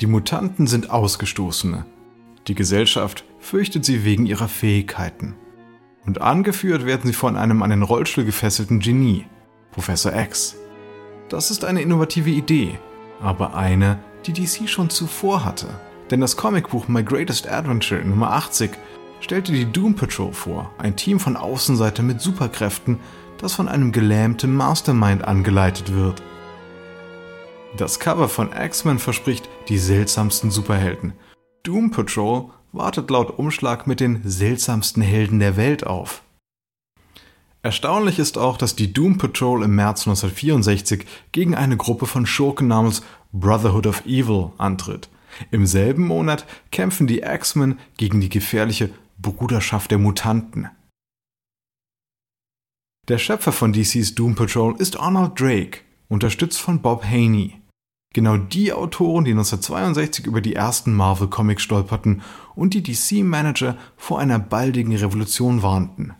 Die 0.00 0.06
Mutanten 0.06 0.66
sind 0.66 0.90
Ausgestoßene, 0.90 1.86
die 2.46 2.54
Gesellschaft 2.54 3.24
fürchtet 3.38 3.84
sie 3.84 4.04
wegen 4.04 4.26
ihrer 4.26 4.48
Fähigkeiten. 4.48 5.34
Und 6.06 6.20
angeführt 6.20 6.86
werden 6.86 7.06
sie 7.06 7.12
von 7.12 7.36
einem 7.36 7.62
an 7.62 7.70
den 7.70 7.82
Rollstuhl 7.82 8.24
gefesselten 8.24 8.80
Genie, 8.80 9.26
Professor 9.70 10.14
X. 10.14 10.56
Das 11.28 11.50
ist 11.50 11.64
eine 11.64 11.82
innovative 11.82 12.30
Idee, 12.30 12.78
aber 13.20 13.54
eine, 13.54 13.98
die 14.26 14.32
DC 14.32 14.68
schon 14.68 14.90
zuvor 14.90 15.44
hatte. 15.44 15.68
Denn 16.10 16.20
das 16.20 16.36
Comicbuch 16.36 16.88
My 16.88 17.02
Greatest 17.02 17.48
Adventure 17.48 18.02
Nummer 18.02 18.32
80 18.32 18.70
stellte 19.20 19.52
die 19.52 19.70
Doom 19.70 19.94
Patrol 19.94 20.32
vor, 20.32 20.72
ein 20.78 20.96
Team 20.96 21.20
von 21.20 21.36
Außenseitern 21.36 22.06
mit 22.06 22.20
Superkräften, 22.20 23.00
das 23.38 23.54
von 23.54 23.68
einem 23.68 23.92
gelähmten 23.92 24.54
Mastermind 24.54 25.24
angeleitet 25.24 25.94
wird. 25.94 26.22
Das 27.76 28.00
Cover 28.00 28.28
von 28.28 28.50
X-Men 28.52 28.98
verspricht 28.98 29.48
die 29.68 29.78
seltsamsten 29.78 30.50
Superhelden, 30.50 31.12
Doom 31.62 31.90
Patrol 31.90 32.50
wartet 32.78 33.10
laut 33.10 33.38
Umschlag 33.38 33.86
mit 33.86 34.00
den 34.00 34.22
seltsamsten 34.24 35.02
Helden 35.02 35.40
der 35.40 35.56
Welt 35.56 35.86
auf. 35.86 36.22
Erstaunlich 37.60 38.18
ist 38.18 38.38
auch, 38.38 38.56
dass 38.56 38.76
die 38.76 38.92
Doom 38.92 39.18
Patrol 39.18 39.64
im 39.64 39.74
März 39.74 40.06
1964 40.06 41.04
gegen 41.32 41.54
eine 41.54 41.76
Gruppe 41.76 42.06
von 42.06 42.24
Schurken 42.24 42.68
namens 42.68 43.02
Brotherhood 43.32 43.86
of 43.86 44.06
Evil 44.06 44.52
antritt. 44.56 45.08
Im 45.50 45.66
selben 45.66 46.06
Monat 46.06 46.46
kämpfen 46.70 47.06
die 47.06 47.20
X-Men 47.20 47.78
gegen 47.96 48.20
die 48.20 48.28
gefährliche 48.30 48.90
Bruderschaft 49.18 49.90
der 49.90 49.98
Mutanten. 49.98 50.70
Der 53.08 53.18
Schöpfer 53.18 53.52
von 53.52 53.72
DCs 53.72 54.14
Doom 54.14 54.34
Patrol 54.34 54.76
ist 54.78 54.98
Arnold 54.98 55.38
Drake, 55.38 55.80
unterstützt 56.08 56.60
von 56.60 56.80
Bob 56.80 57.04
Haney. 57.04 57.57
Genau 58.14 58.36
die 58.36 58.72
Autoren, 58.72 59.24
die 59.24 59.32
1962 59.32 60.26
über 60.26 60.40
die 60.40 60.54
ersten 60.54 60.94
Marvel-Comics 60.94 61.62
stolperten 61.62 62.22
und 62.54 62.74
die 62.74 62.82
DC-Manager 62.82 63.76
vor 63.96 64.18
einer 64.18 64.38
baldigen 64.38 64.96
Revolution 64.96 65.62
warnten. 65.62 66.14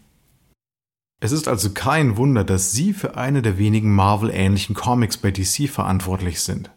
Es 1.20 1.32
ist 1.32 1.48
also 1.48 1.70
kein 1.70 2.16
Wunder, 2.16 2.44
dass 2.44 2.72
sie 2.72 2.92
für 2.92 3.16
eine 3.16 3.42
der 3.42 3.58
wenigen 3.58 3.94
Marvel-ähnlichen 3.94 4.76
Comics 4.76 5.16
bei 5.16 5.30
DC 5.30 5.68
verantwortlich 5.68 6.42
sind. 6.42 6.70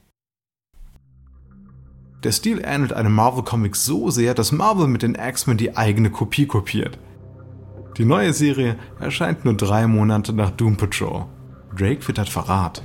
Der 2.23 2.31
Stil 2.31 2.61
ähnelt 2.63 2.93
einem 2.93 3.13
Marvel-Comic 3.13 3.75
so 3.75 4.09
sehr, 4.09 4.33
dass 4.33 4.51
Marvel 4.51 4.87
mit 4.87 5.01
den 5.01 5.15
X-Men 5.15 5.57
die 5.57 5.75
eigene 5.75 6.09
Kopie 6.09 6.45
kopiert. 6.45 6.97
Die 7.97 8.05
neue 8.05 8.33
Serie 8.33 8.77
erscheint 8.99 9.43
nur 9.43 9.55
drei 9.55 9.85
Monate 9.87 10.31
nach 10.31 10.51
Doom 10.51 10.77
Patrol. 10.77 11.25
Drake 11.75 12.07
wittert 12.07 12.29
Verrat. 12.29 12.83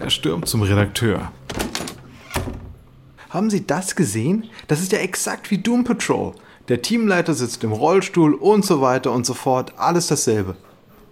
Er 0.00 0.10
stürmt 0.10 0.46
zum 0.48 0.62
Redakteur. 0.62 1.32
Haben 3.30 3.50
Sie 3.50 3.66
das 3.66 3.96
gesehen? 3.96 4.44
Das 4.68 4.80
ist 4.80 4.92
ja 4.92 4.98
exakt 4.98 5.50
wie 5.50 5.58
Doom 5.58 5.84
Patrol. 5.84 6.34
Der 6.68 6.82
Teamleiter 6.82 7.34
sitzt 7.34 7.64
im 7.64 7.72
Rollstuhl 7.72 8.34
und 8.34 8.64
so 8.64 8.80
weiter 8.80 9.12
und 9.12 9.26
so 9.26 9.34
fort. 9.34 9.74
Alles 9.76 10.06
dasselbe. 10.06 10.56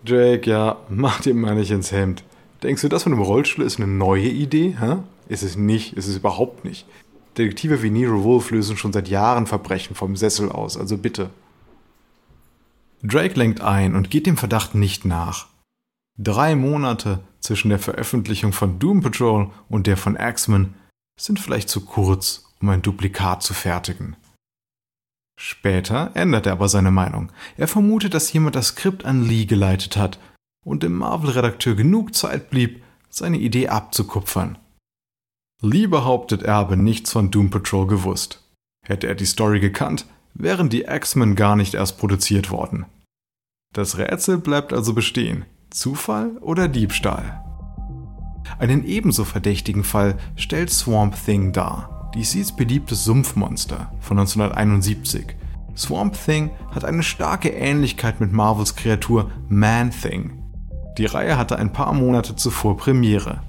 Drake, 0.04 0.48
ja, 0.48 0.76
mach 0.88 1.20
dir 1.20 1.34
mal 1.34 1.56
nicht 1.56 1.70
ins 1.70 1.90
Hemd. 1.90 2.22
Denkst 2.62 2.82
du, 2.82 2.88
das 2.88 3.02
von 3.02 3.12
dem 3.12 3.20
Rollstuhl 3.20 3.64
ist 3.64 3.78
eine 3.78 3.88
neue 3.88 4.28
Idee? 4.28 4.76
Hä? 4.78 4.98
Ist 5.28 5.42
es 5.42 5.56
nicht, 5.56 5.94
ist 5.94 6.06
es 6.06 6.16
überhaupt 6.16 6.64
nicht. 6.64 6.86
Detektive 7.36 7.82
wie 7.82 7.90
Nero 7.90 8.22
Wolf 8.22 8.50
lösen 8.50 8.76
schon 8.76 8.92
seit 8.92 9.08
Jahren 9.08 9.46
Verbrechen 9.46 9.96
vom 9.96 10.16
Sessel 10.16 10.50
aus, 10.50 10.76
also 10.76 10.96
bitte. 10.96 11.30
Drake 13.02 13.34
lenkt 13.34 13.60
ein 13.60 13.94
und 13.94 14.10
geht 14.10 14.26
dem 14.26 14.36
Verdacht 14.36 14.74
nicht 14.74 15.04
nach. 15.04 15.48
Drei 16.18 16.56
Monate 16.56 17.20
zwischen 17.46 17.70
der 17.70 17.78
Veröffentlichung 17.78 18.52
von 18.52 18.78
Doom 18.78 19.00
Patrol 19.00 19.50
und 19.68 19.86
der 19.86 19.96
von 19.96 20.16
Axeman 20.16 20.74
sind 21.18 21.40
vielleicht 21.40 21.68
zu 21.68 21.84
kurz, 21.84 22.52
um 22.60 22.68
ein 22.68 22.82
Duplikat 22.82 23.42
zu 23.42 23.54
fertigen. 23.54 24.16
Später 25.38 26.10
ändert 26.14 26.46
er 26.46 26.52
aber 26.52 26.68
seine 26.68 26.90
Meinung. 26.90 27.30
Er 27.56 27.68
vermutet, 27.68 28.14
dass 28.14 28.32
jemand 28.32 28.56
das 28.56 28.68
Skript 28.68 29.04
an 29.04 29.24
Lee 29.24 29.44
geleitet 29.44 29.96
hat 29.96 30.18
und 30.64 30.82
dem 30.82 30.94
Marvel-Redakteur 30.94 31.74
genug 31.74 32.14
Zeit 32.14 32.50
blieb, 32.50 32.82
seine 33.08 33.38
Idee 33.38 33.68
abzukupfern. 33.68 34.58
Lee 35.62 35.86
behauptet, 35.86 36.42
er 36.42 36.54
habe 36.54 36.76
nichts 36.76 37.12
von 37.12 37.30
Doom 37.30 37.50
Patrol 37.50 37.86
gewusst. 37.86 38.42
Hätte 38.84 39.06
er 39.06 39.14
die 39.14 39.26
Story 39.26 39.60
gekannt, 39.60 40.06
wären 40.34 40.68
die 40.68 40.82
X-Men 40.82 41.34
gar 41.34 41.56
nicht 41.56 41.74
erst 41.74 41.98
produziert 41.98 42.50
worden. 42.50 42.86
Das 43.72 43.98
Rätsel 43.98 44.38
bleibt 44.38 44.72
also 44.72 44.94
bestehen. 44.94 45.44
Zufall 45.70 46.36
oder 46.40 46.68
Diebstahl? 46.68 47.42
Einen 48.58 48.84
ebenso 48.84 49.24
verdächtigen 49.24 49.84
Fall 49.84 50.16
stellt 50.36 50.70
Swamp 50.70 51.16
Thing 51.24 51.52
dar, 51.52 52.10
DCs 52.14 52.56
beliebtes 52.56 53.04
Sumpfmonster 53.04 53.92
von 54.00 54.18
1971. 54.18 55.36
Swamp 55.76 56.14
Thing 56.24 56.50
hat 56.70 56.84
eine 56.84 57.02
starke 57.02 57.50
Ähnlichkeit 57.50 58.20
mit 58.20 58.32
Marvels 58.32 58.76
Kreatur 58.76 59.30
Man-Thing. 59.48 60.42
Die 60.96 61.06
Reihe 61.06 61.36
hatte 61.36 61.58
ein 61.58 61.72
paar 61.72 61.92
Monate 61.92 62.36
zuvor 62.36 62.76
Premiere. 62.78 63.42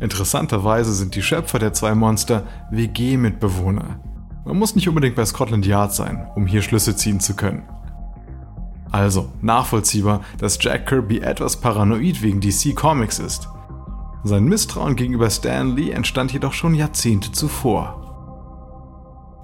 Interessanterweise 0.00 0.92
sind 0.94 1.14
die 1.14 1.22
Schöpfer 1.22 1.58
der 1.58 1.74
zwei 1.74 1.94
Monster 1.94 2.46
WG-Mitbewohner. 2.70 4.00
Man 4.46 4.58
muss 4.58 4.74
nicht 4.74 4.88
unbedingt 4.88 5.16
bei 5.16 5.24
Scotland 5.24 5.66
Yard 5.66 5.94
sein, 5.94 6.26
um 6.34 6.46
hier 6.46 6.62
Schlüsse 6.62 6.96
ziehen 6.96 7.20
zu 7.20 7.34
können. 7.34 7.64
Also 8.94 9.32
nachvollziehbar, 9.42 10.22
dass 10.38 10.62
Jack 10.62 10.86
Kirby 10.86 11.18
etwas 11.18 11.60
paranoid 11.60 12.22
wegen 12.22 12.40
DC 12.40 12.76
Comics 12.76 13.18
ist. 13.18 13.48
Sein 14.22 14.44
Misstrauen 14.44 14.94
gegenüber 14.94 15.30
Stan 15.30 15.74
Lee 15.74 15.90
entstand 15.90 16.32
jedoch 16.32 16.52
schon 16.52 16.76
Jahrzehnte 16.76 17.32
zuvor. 17.32 18.00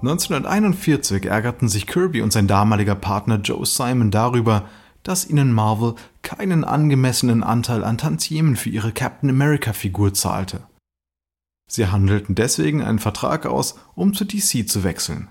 1941 0.03 1.25
ärgerten 1.25 1.67
sich 1.67 1.85
Kirby 1.85 2.21
und 2.21 2.31
sein 2.31 2.47
damaliger 2.47 2.95
Partner 2.95 3.41
Joe 3.43 3.65
Simon 3.65 4.09
darüber, 4.09 4.69
dass 5.03 5.29
ihnen 5.29 5.51
Marvel 5.51 5.95
keinen 6.21 6.63
angemessenen 6.63 7.43
Anteil 7.43 7.83
an 7.83 7.97
Tantiemen 7.97 8.55
für 8.55 8.69
ihre 8.69 8.93
Captain 8.93 9.29
America-Figur 9.29 10.13
zahlte. 10.13 10.61
Sie 11.69 11.87
handelten 11.87 12.35
deswegen 12.35 12.81
einen 12.81 12.99
Vertrag 12.99 13.45
aus, 13.45 13.77
um 13.95 14.13
zu 14.13 14.23
DC 14.23 14.65
zu 14.69 14.85
wechseln. 14.85 15.27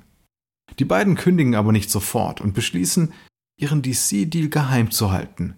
Die 0.78 0.84
beiden 0.84 1.14
kündigen 1.14 1.54
aber 1.54 1.72
nicht 1.72 1.90
sofort 1.90 2.42
und 2.42 2.52
beschließen, 2.52 3.14
ihren 3.60 3.82
DC-Deal 3.82 4.48
geheim 4.48 4.90
zu 4.90 5.10
halten. 5.10 5.54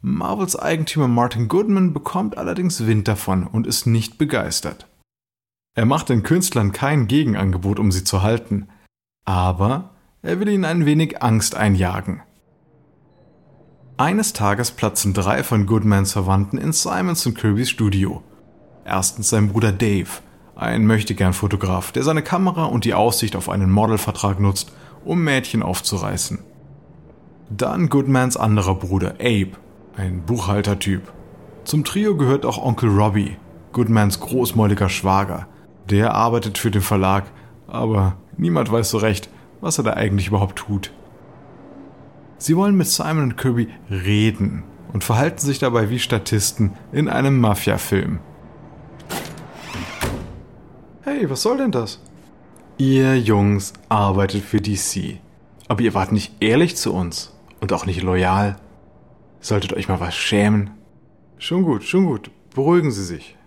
Marvels 0.00 0.56
Eigentümer 0.56 1.08
Martin 1.08 1.48
Goodman 1.48 1.92
bekommt 1.92 2.36
allerdings 2.36 2.86
Wind 2.86 3.06
davon 3.06 3.46
und 3.46 3.66
ist 3.66 3.86
nicht 3.86 4.18
begeistert. 4.18 4.88
Er 5.74 5.86
macht 5.86 6.08
den 6.08 6.22
Künstlern 6.22 6.72
kein 6.72 7.06
Gegenangebot, 7.06 7.78
um 7.78 7.92
sie 7.92 8.04
zu 8.04 8.22
halten, 8.22 8.68
aber 9.24 9.90
er 10.20 10.40
will 10.40 10.48
ihnen 10.48 10.64
ein 10.64 10.86
wenig 10.86 11.22
Angst 11.22 11.54
einjagen. 11.54 12.22
Eines 13.96 14.32
Tages 14.32 14.72
platzen 14.72 15.14
drei 15.14 15.44
von 15.44 15.66
Goodmans 15.66 16.12
Verwandten 16.12 16.58
in 16.58 16.72
Simons 16.72 17.24
und 17.26 17.38
Kirbys 17.38 17.70
Studio. 17.70 18.22
Erstens 18.84 19.28
sein 19.28 19.48
Bruder 19.48 19.70
Dave, 19.70 20.08
ein 20.56 20.86
Möchtegern-Fotograf, 20.86 21.92
der 21.92 22.02
seine 22.02 22.22
Kamera 22.22 22.64
und 22.64 22.84
die 22.84 22.94
Aussicht 22.94 23.36
auf 23.36 23.48
einen 23.48 23.70
Modelvertrag 23.70 24.40
nutzt, 24.40 24.72
um 25.04 25.22
Mädchen 25.22 25.62
aufzureißen. 25.62 26.40
Dann 27.50 27.88
Goodmans 27.88 28.36
anderer 28.36 28.74
Bruder 28.74 29.14
Abe, 29.20 29.52
ein 29.96 30.22
Buchhaltertyp. 30.22 31.02
Zum 31.64 31.84
Trio 31.84 32.16
gehört 32.16 32.46
auch 32.46 32.62
Onkel 32.62 32.90
Robbie, 32.90 33.36
Goodmans 33.72 34.20
großmäuliger 34.20 34.88
Schwager. 34.88 35.46
Der 35.90 36.14
arbeitet 36.14 36.58
für 36.58 36.70
den 36.70 36.82
Verlag, 36.82 37.24
aber 37.66 38.16
niemand 38.36 38.70
weiß 38.70 38.90
so 38.90 38.98
recht, 38.98 39.28
was 39.60 39.78
er 39.78 39.84
da 39.84 39.92
eigentlich 39.94 40.28
überhaupt 40.28 40.56
tut. 40.56 40.92
Sie 42.38 42.56
wollen 42.56 42.76
mit 42.76 42.88
Simon 42.88 43.22
und 43.22 43.36
Kirby 43.36 43.68
reden 43.90 44.64
und 44.92 45.04
verhalten 45.04 45.40
sich 45.40 45.58
dabei 45.58 45.90
wie 45.90 45.98
Statisten 45.98 46.72
in 46.92 47.08
einem 47.08 47.40
Mafia-Film. 47.40 48.18
Hey, 51.02 51.28
was 51.30 51.42
soll 51.42 51.58
denn 51.58 51.70
das? 51.70 52.00
Ihr 52.78 53.18
Jungs 53.18 53.72
arbeitet 53.88 54.42
für 54.42 54.60
DC. 54.60 55.18
Aber 55.68 55.82
ihr 55.82 55.94
wart 55.94 56.12
nicht 56.12 56.32
ehrlich 56.40 56.76
zu 56.76 56.92
uns 56.92 57.31
und 57.62 57.72
auch 57.72 57.86
nicht 57.86 58.02
loyal. 58.02 58.56
Solltet 59.40 59.72
euch 59.72 59.88
mal 59.88 60.00
was 60.00 60.16
schämen. 60.16 60.70
Schon 61.38 61.62
gut, 61.62 61.84
schon 61.84 62.04
gut. 62.04 62.30
Beruhigen 62.54 62.90
Sie 62.90 63.04
sich. 63.04 63.38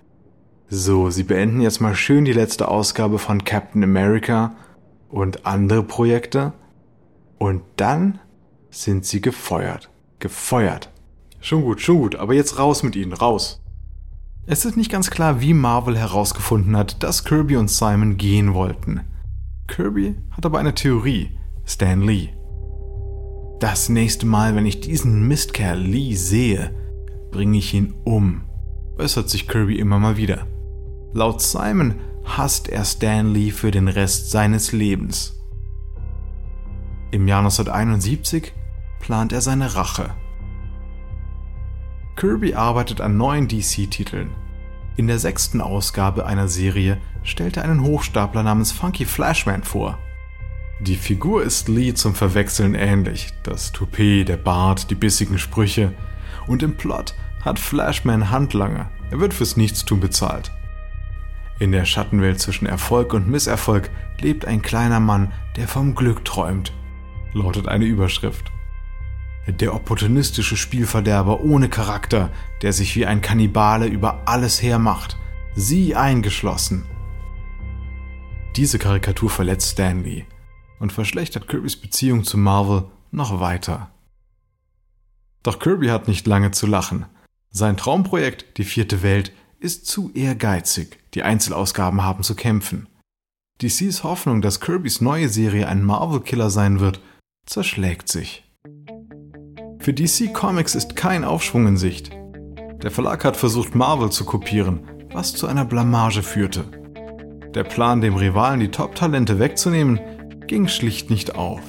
So, 0.69 1.09
Sie 1.09 1.23
beenden 1.23 1.61
jetzt 1.61 1.81
mal 1.81 1.95
schön 1.95 2.25
die 2.25 2.33
letzte 2.33 2.69
Ausgabe 2.69 3.19
von 3.19 3.43
Captain 3.43 3.83
America 3.83 4.55
und 5.09 5.45
andere 5.45 5.83
Projekte. 5.83 6.53
Und 7.37 7.61
dann 7.75 8.19
sind 8.69 9.05
sie 9.05 9.21
gefeuert. 9.21 9.89
Gefeuert. 10.19 10.89
Schon 11.41 11.61
gut, 11.61 11.81
schon 11.81 11.97
gut, 11.97 12.15
aber 12.15 12.33
jetzt 12.33 12.57
raus 12.57 12.83
mit 12.83 12.95
ihnen, 12.95 13.13
raus. 13.13 13.61
Es 14.47 14.63
ist 14.63 14.77
nicht 14.77 14.91
ganz 14.91 15.11
klar, 15.11 15.41
wie 15.41 15.53
Marvel 15.53 15.97
herausgefunden 15.97 16.77
hat, 16.77 17.03
dass 17.03 17.25
Kirby 17.25 17.57
und 17.57 17.69
Simon 17.69 18.15
gehen 18.15 18.53
wollten. 18.53 19.01
Kirby 19.67 20.15
hat 20.31 20.45
aber 20.45 20.59
eine 20.59 20.73
Theorie, 20.73 21.37
Stan 21.65 22.01
Lee. 22.01 22.34
Das 23.59 23.87
nächste 23.87 24.25
Mal, 24.25 24.55
wenn 24.55 24.65
ich 24.65 24.81
diesen 24.81 25.27
Mistkerl 25.27 25.79
Lee 25.79 26.15
sehe, 26.15 26.75
bringe 27.31 27.57
ich 27.57 27.73
ihn 27.73 27.93
um, 28.03 28.41
äußert 28.97 29.29
sich 29.29 29.47
Kirby 29.47 29.79
immer 29.79 29.97
mal 29.97 30.17
wieder. 30.17 30.45
Laut 31.13 31.41
Simon 31.41 31.95
hasst 32.25 32.67
er 32.67 32.83
Stan 32.83 33.33
Lee 33.33 33.51
für 33.51 33.71
den 33.71 33.87
Rest 33.87 34.31
seines 34.31 34.73
Lebens. 34.73 35.39
Im 37.11 37.27
Jahr 37.29 37.39
1971 37.39 38.51
plant 38.99 39.31
er 39.31 39.39
seine 39.39 39.75
Rache. 39.75 40.09
Kirby 42.17 42.55
arbeitet 42.55 42.99
an 42.99 43.15
neuen 43.15 43.47
DC-Titeln. 43.47 44.31
In 44.97 45.07
der 45.07 45.19
sechsten 45.19 45.61
Ausgabe 45.61 46.25
einer 46.25 46.49
Serie 46.49 46.97
stellt 47.23 47.55
er 47.57 47.63
einen 47.63 47.83
Hochstapler 47.83 48.43
namens 48.43 48.73
Funky 48.73 49.05
Flashman 49.05 49.63
vor. 49.63 49.97
Die 50.81 50.97
Figur 50.97 51.41
ist 51.41 51.69
Lee 51.69 51.93
zum 51.93 52.15
Verwechseln 52.15 52.75
ähnlich, 52.75 53.29
das 53.43 53.71
Toupet, 53.71 54.27
der 54.27 54.35
Bart, 54.35 54.91
die 54.91 54.95
bissigen 54.95 55.39
Sprüche 55.39 55.93
und 56.47 56.63
im 56.63 56.75
Plot 56.75 57.15
hat 57.41 57.59
Flashman 57.59 58.29
Handlanger, 58.29 58.89
er 59.09 59.21
wird 59.21 59.33
fürs 59.33 59.55
Nichtstun 59.55 60.01
bezahlt. 60.01 60.51
In 61.59 61.71
der 61.71 61.85
Schattenwelt 61.85 62.41
zwischen 62.41 62.65
Erfolg 62.65 63.13
und 63.13 63.29
Misserfolg 63.29 63.89
lebt 64.19 64.43
ein 64.43 64.61
kleiner 64.61 64.99
Mann, 64.99 65.31
der 65.55 65.69
vom 65.69 65.95
Glück 65.95 66.25
träumt, 66.25 66.73
lautet 67.31 67.69
eine 67.69 67.85
Überschrift. 67.85 68.51
Der 69.47 69.73
opportunistische 69.73 70.57
Spielverderber 70.57 71.39
ohne 71.39 71.69
Charakter, 71.69 72.31
der 72.61 72.73
sich 72.73 72.97
wie 72.97 73.05
ein 73.05 73.21
Kannibale 73.21 73.85
über 73.85 74.23
alles 74.25 74.61
hermacht, 74.61 75.17
sie 75.55 75.95
eingeschlossen. 75.95 76.83
Diese 78.57 78.77
Karikatur 78.77 79.29
verletzt 79.29 79.71
Stanley 79.71 80.25
und 80.79 80.91
verschlechtert 80.91 81.47
Kirbys 81.47 81.75
Beziehung 81.75 82.23
zu 82.23 82.37
Marvel 82.37 82.85
noch 83.11 83.39
weiter. 83.39 83.91
Doch 85.43 85.59
Kirby 85.59 85.87
hat 85.87 86.07
nicht 86.07 86.25
lange 86.27 86.51
zu 86.51 86.65
lachen. 86.65 87.05
Sein 87.51 87.77
Traumprojekt, 87.77 88.57
die 88.57 88.63
vierte 88.63 89.03
Welt, 89.03 89.31
ist 89.59 89.85
zu 89.85 90.11
ehrgeizig, 90.13 90.97
die 91.13 91.23
Einzelausgaben 91.23 92.03
haben 92.03 92.23
zu 92.23 92.35
kämpfen. 92.35 92.87
DCs 93.61 94.03
Hoffnung, 94.03 94.41
dass 94.41 94.59
Kirbys 94.59 95.01
neue 95.01 95.29
Serie 95.29 95.67
ein 95.67 95.83
Marvel-Killer 95.83 96.49
sein 96.49 96.79
wird, 96.79 96.99
zerschlägt 97.45 98.09
sich. 98.09 98.43
Für 99.79 99.93
DC 99.93 100.33
Comics 100.33 100.75
ist 100.75 100.95
kein 100.95 101.23
Aufschwung 101.23 101.67
in 101.67 101.77
Sicht. 101.77 102.11
Der 102.81 102.91
Verlag 102.91 103.23
hat 103.23 103.37
versucht, 103.37 103.75
Marvel 103.75 104.11
zu 104.11 104.25
kopieren, 104.25 104.81
was 105.13 105.33
zu 105.33 105.47
einer 105.47 105.63
Blamage 105.63 106.23
führte. 106.23 106.65
Der 107.53 107.63
Plan, 107.63 108.01
dem 108.01 108.15
Rivalen 108.15 108.59
die 108.59 108.71
Top-Talente 108.71 109.39
wegzunehmen, 109.39 109.99
ging 110.47 110.67
schlicht 110.67 111.09
nicht 111.09 111.35
auf. 111.35 111.61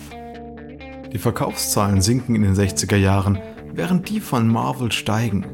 Die 1.13 1.19
Verkaufszahlen 1.19 2.03
sinken 2.03 2.35
in 2.35 2.43
den 2.43 2.55
60er 2.55 2.97
Jahren, 2.97 3.39
während 3.73 4.09
die 4.09 4.21
von 4.21 4.49
Marvel 4.49 4.93
steigen. 4.93 5.45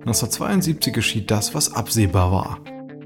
1972 0.00 0.92
geschieht 0.92 1.30
das, 1.30 1.54
was 1.54 1.72
absehbar 1.72 2.30
war. 2.30 2.58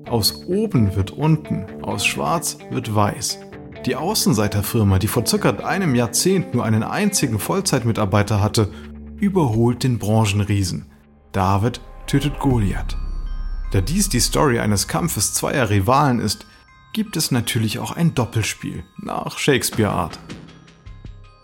Aus 0.08 0.44
oben 0.46 0.96
wird 0.96 1.12
unten, 1.12 1.66
aus 1.82 2.04
schwarz 2.04 2.58
wird 2.70 2.94
weiß. 2.94 3.38
Die 3.86 3.94
Außenseiterfirma, 3.94 4.98
die 4.98 5.06
vor 5.06 5.24
circa 5.24 5.50
einem 5.50 5.94
Jahrzehnt 5.94 6.54
nur 6.54 6.64
einen 6.64 6.82
einzigen 6.82 7.38
Vollzeitmitarbeiter 7.38 8.42
hatte, 8.42 8.70
überholt 9.16 9.82
den 9.82 9.98
Branchenriesen. 9.98 10.86
David 11.32 11.80
tötet 12.06 12.38
Goliath. 12.40 12.96
Da 13.70 13.80
dies 13.80 14.08
die 14.08 14.20
Story 14.20 14.58
eines 14.58 14.88
Kampfes 14.88 15.34
zweier 15.34 15.70
Rivalen 15.70 16.20
ist, 16.20 16.46
gibt 16.98 17.16
es 17.16 17.30
natürlich 17.30 17.78
auch 17.78 17.92
ein 17.92 18.12
Doppelspiel 18.16 18.82
nach 19.00 19.38
Shakespeare-Art. 19.38 20.18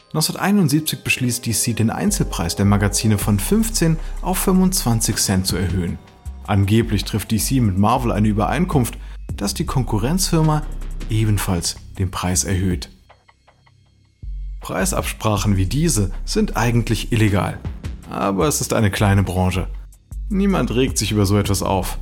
1971 0.09 1.05
beschließt 1.05 1.47
DC 1.47 1.77
den 1.77 1.90
Einzelpreis 1.90 2.57
der 2.57 2.64
Magazine 2.64 3.19
von 3.19 3.38
15 3.38 3.97
auf 4.21 4.37
25 4.38 5.14
Cent 5.14 5.47
zu 5.47 5.55
erhöhen. 5.55 5.97
Angeblich 6.45 7.05
trifft 7.05 7.31
DC 7.31 7.62
mit 7.62 7.79
Marvel 7.79 8.11
eine 8.11 8.27
Übereinkunft, 8.27 8.99
dass 9.37 9.55
die 9.55 9.64
Konkurrenzfirma 9.64 10.64
ebenfalls 11.09 11.77
den 12.01 12.11
Preis 12.11 12.43
erhöht. 12.43 12.90
Preisabsprachen 14.61 15.57
wie 15.57 15.67
diese 15.67 16.11
sind 16.25 16.57
eigentlich 16.57 17.12
illegal, 17.12 17.61
aber 18.11 18.49
es 18.49 18.61
ist 18.61 18.73
eine 18.73 18.90
kleine 18.90 19.23
Branche. 19.23 19.69
Niemand 20.29 20.75
regt 20.75 20.99
sich 20.99 21.12
über 21.12 21.27
so 21.27 21.38
etwas 21.38 21.62
auf. 21.62 22.01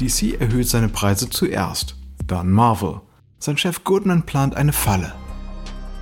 DC 0.00 0.40
erhöht 0.40 0.70
seine 0.70 0.88
Preise 0.88 1.28
zuerst, 1.28 1.97
dann 2.28 2.50
Marvel. 2.50 3.00
Sein 3.38 3.56
Chef 3.56 3.84
Goodman 3.84 4.22
plant 4.22 4.56
eine 4.56 4.72
Falle. 4.72 5.12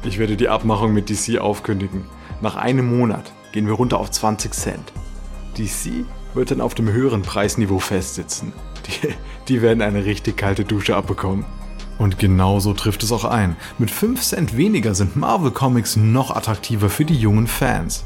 Ich 0.05 0.19
werde 0.19 0.37
die 0.37 0.49
Abmachung 0.49 0.93
mit 0.93 1.09
DC 1.09 1.39
aufkündigen. 1.39 2.05
Nach 2.43 2.57
einem 2.57 2.99
Monat 2.99 3.33
gehen 3.53 3.67
wir 3.67 3.75
runter 3.75 3.99
auf 3.99 4.11
20 4.11 4.53
Cent. 4.53 4.93
DC 5.57 6.05
wird 6.35 6.51
dann 6.51 6.61
auf 6.61 6.75
dem 6.75 6.91
höheren 6.91 7.23
Preisniveau 7.23 7.79
festsitzen. 7.79 8.53
Die, 8.87 9.09
die 9.49 9.63
werden 9.63 9.83
eine 9.83 10.05
richtig 10.05 10.37
kalte 10.37 10.65
Dusche 10.65 10.97
abbekommen. 10.97 11.45
Und 11.99 12.19
genauso 12.19 12.75
trifft 12.75 13.03
es 13.03 13.13
auch 13.13 13.25
ein. 13.25 13.57
Mit 13.79 13.91
5 13.91 14.21
Cent 14.21 14.57
weniger 14.57 14.95
sind 14.95 15.17
Marvel 15.17 15.51
Comics 15.51 15.97
noch 15.97 16.35
attraktiver 16.35 16.91
für 16.91 17.05
die 17.05 17.17
jungen 17.17 17.47
Fans. 17.47 18.05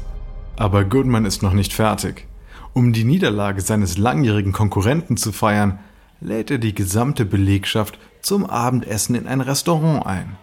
Aber 0.55 0.85
Goodman 0.85 1.25
ist 1.25 1.43
noch 1.43 1.53
nicht 1.53 1.73
fertig. 1.73 2.27
Um 2.73 2.93
die 2.93 3.03
Niederlage 3.03 3.61
seines 3.61 3.97
langjährigen 3.97 4.53
Konkurrenten 4.53 5.17
zu 5.17 5.33
feiern, 5.33 5.79
lädt 6.21 6.51
er 6.51 6.57
die 6.57 6.73
gesamte 6.73 7.25
Belegschaft 7.25 7.99
zum 8.21 8.45
Abendessen 8.45 9.15
in 9.15 9.27
ein 9.27 9.41
Restaurant 9.41 10.05
ein. 10.05 10.37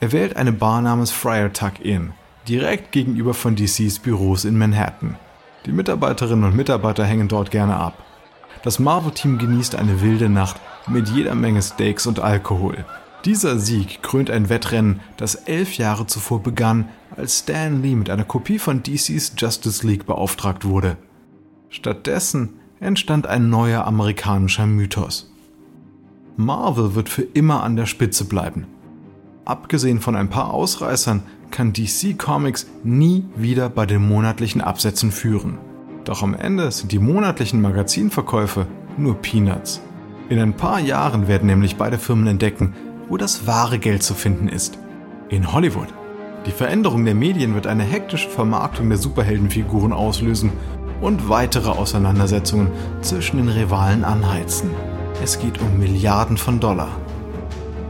Er 0.00 0.12
wählt 0.12 0.36
eine 0.36 0.52
Bar 0.52 0.82
namens 0.82 1.10
Friar 1.10 1.52
Tuck 1.52 1.80
Inn, 1.80 2.12
direkt 2.48 2.92
gegenüber 2.92 3.34
von 3.34 3.56
DCs 3.56 3.98
Büros 4.00 4.44
in 4.44 4.58
Manhattan. 4.58 5.16
Die 5.64 5.72
Mitarbeiterinnen 5.72 6.44
und 6.44 6.56
Mitarbeiter 6.56 7.04
hängen 7.04 7.28
dort 7.28 7.50
gerne 7.50 7.76
ab. 7.76 8.04
Das 8.62 8.78
Marvel-Team 8.78 9.38
genießt 9.38 9.74
eine 9.74 10.00
wilde 10.00 10.28
Nacht 10.28 10.60
mit 10.86 11.08
jeder 11.08 11.34
Menge 11.34 11.62
Steaks 11.62 12.06
und 12.06 12.20
Alkohol. 12.20 12.84
Dieser 13.24 13.58
Sieg 13.58 14.02
krönt 14.02 14.30
ein 14.30 14.48
Wettrennen, 14.48 15.00
das 15.16 15.34
elf 15.34 15.78
Jahre 15.78 16.06
zuvor 16.06 16.42
begann, 16.42 16.88
als 17.16 17.40
Stan 17.40 17.82
Lee 17.82 17.96
mit 17.96 18.10
einer 18.10 18.24
Kopie 18.24 18.58
von 18.58 18.82
DCs 18.82 19.32
Justice 19.36 19.84
League 19.84 20.06
beauftragt 20.06 20.64
wurde. 20.64 20.96
Stattdessen 21.70 22.60
entstand 22.78 23.26
ein 23.26 23.50
neuer 23.50 23.84
amerikanischer 23.84 24.66
Mythos. 24.66 25.32
Marvel 26.36 26.94
wird 26.94 27.08
für 27.08 27.22
immer 27.22 27.62
an 27.62 27.76
der 27.76 27.86
Spitze 27.86 28.26
bleiben. 28.26 28.66
Abgesehen 29.46 30.00
von 30.00 30.16
ein 30.16 30.28
paar 30.28 30.52
Ausreißern 30.52 31.22
kann 31.50 31.72
DC 31.72 32.18
Comics 32.18 32.66
nie 32.84 33.24
wieder 33.36 33.70
bei 33.70 33.86
den 33.86 34.06
monatlichen 34.06 34.60
Absätzen 34.60 35.12
führen. 35.12 35.58
Doch 36.04 36.22
am 36.22 36.34
Ende 36.34 36.70
sind 36.70 36.92
die 36.92 36.98
monatlichen 36.98 37.62
Magazinverkäufe 37.62 38.66
nur 38.98 39.14
Peanuts. 39.16 39.80
In 40.28 40.38
ein 40.38 40.54
paar 40.54 40.80
Jahren 40.80 41.28
werden 41.28 41.46
nämlich 41.46 41.76
beide 41.76 41.98
Firmen 41.98 42.26
entdecken, 42.26 42.74
wo 43.08 43.16
das 43.16 43.46
wahre 43.46 43.78
Geld 43.78 44.02
zu 44.02 44.14
finden 44.14 44.48
ist. 44.48 44.78
In 45.28 45.52
Hollywood. 45.52 45.88
Die 46.44 46.50
Veränderung 46.52 47.04
der 47.04 47.14
Medien 47.14 47.54
wird 47.54 47.66
eine 47.66 47.82
hektische 47.82 48.28
Vermarktung 48.28 48.88
der 48.88 48.98
Superheldenfiguren 48.98 49.92
auslösen 49.92 50.52
und 51.00 51.28
weitere 51.28 51.70
Auseinandersetzungen 51.70 52.70
zwischen 53.00 53.38
den 53.38 53.48
Rivalen 53.48 54.04
anheizen. 54.04 54.70
Es 55.22 55.38
geht 55.38 55.60
um 55.60 55.78
Milliarden 55.78 56.36
von 56.36 56.60
Dollar. 56.60 57.00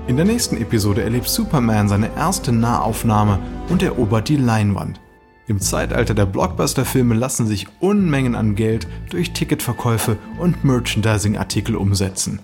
In 0.06 0.16
der 0.16 0.24
nächsten 0.24 0.56
Episode 0.56 1.02
erlebt 1.02 1.28
Superman 1.28 1.88
seine 1.88 2.14
erste 2.16 2.52
Nahaufnahme 2.52 3.40
und 3.68 3.82
erobert 3.82 4.28
die 4.28 4.36
Leinwand. 4.36 5.00
Im 5.48 5.60
Zeitalter 5.60 6.14
der 6.14 6.26
Blockbuster-Filme 6.26 7.14
lassen 7.14 7.46
sich 7.46 7.66
Unmengen 7.80 8.36
an 8.36 8.54
Geld 8.54 8.86
durch 9.10 9.32
Ticketverkäufe 9.32 10.16
und 10.38 10.64
Merchandising-Artikel 10.64 11.74
umsetzen. 11.74 12.40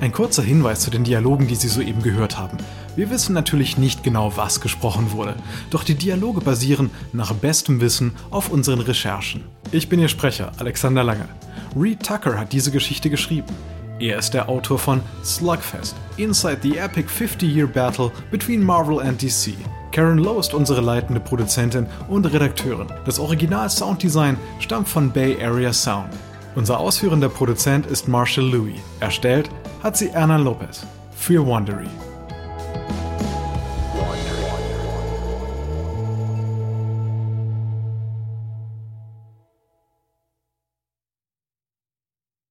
Ein 0.00 0.12
kurzer 0.12 0.42
Hinweis 0.42 0.80
zu 0.80 0.90
den 0.90 1.04
Dialogen, 1.04 1.46
die 1.46 1.54
Sie 1.54 1.68
soeben 1.68 2.02
gehört 2.02 2.38
haben. 2.38 2.58
Wir 2.96 3.08
wissen 3.10 3.34
natürlich 3.34 3.78
nicht 3.78 4.02
genau, 4.02 4.36
was 4.36 4.60
gesprochen 4.60 5.12
wurde, 5.12 5.36
doch 5.70 5.84
die 5.84 5.94
Dialoge 5.94 6.40
basieren 6.40 6.90
nach 7.12 7.32
bestem 7.32 7.80
Wissen 7.80 8.12
auf 8.30 8.50
unseren 8.50 8.80
Recherchen. 8.80 9.44
Ich 9.70 9.88
bin 9.88 10.00
Ihr 10.00 10.08
Sprecher, 10.08 10.50
Alexander 10.58 11.04
Lange. 11.04 11.28
Reed 11.76 12.04
Tucker 12.04 12.36
hat 12.36 12.52
diese 12.52 12.72
Geschichte 12.72 13.08
geschrieben. 13.08 13.54
Er 14.00 14.18
ist 14.18 14.32
der 14.32 14.48
Autor 14.48 14.78
von 14.78 15.02
Slugfest, 15.22 15.94
Inside 16.16 16.58
the 16.62 16.78
Epic 16.78 17.08
50-Year 17.08 17.66
Battle 17.66 18.10
between 18.30 18.62
Marvel 18.62 19.00
and 19.00 19.20
DC. 19.20 19.54
Karen 19.92 20.18
Lowe 20.18 20.40
ist 20.40 20.54
unsere 20.54 20.80
leitende 20.80 21.20
Produzentin 21.20 21.86
und 22.08 22.24
Redakteurin. 22.24 22.88
Das 23.04 23.18
Original 23.18 23.68
Sounddesign 23.68 24.36
stammt 24.58 24.88
von 24.88 25.12
Bay 25.12 25.36
Area 25.42 25.72
Sound. 25.72 26.10
Unser 26.54 26.80
ausführender 26.80 27.28
Produzent 27.28 27.86
ist 27.86 28.08
Marshall 28.08 28.50
Louis. 28.50 28.80
Erstellt 28.98 29.50
hat 29.82 29.96
sie 29.96 30.08
Erna 30.08 30.36
Lopez 30.36 30.86
für 31.14 31.46
Wondery. 31.46 31.88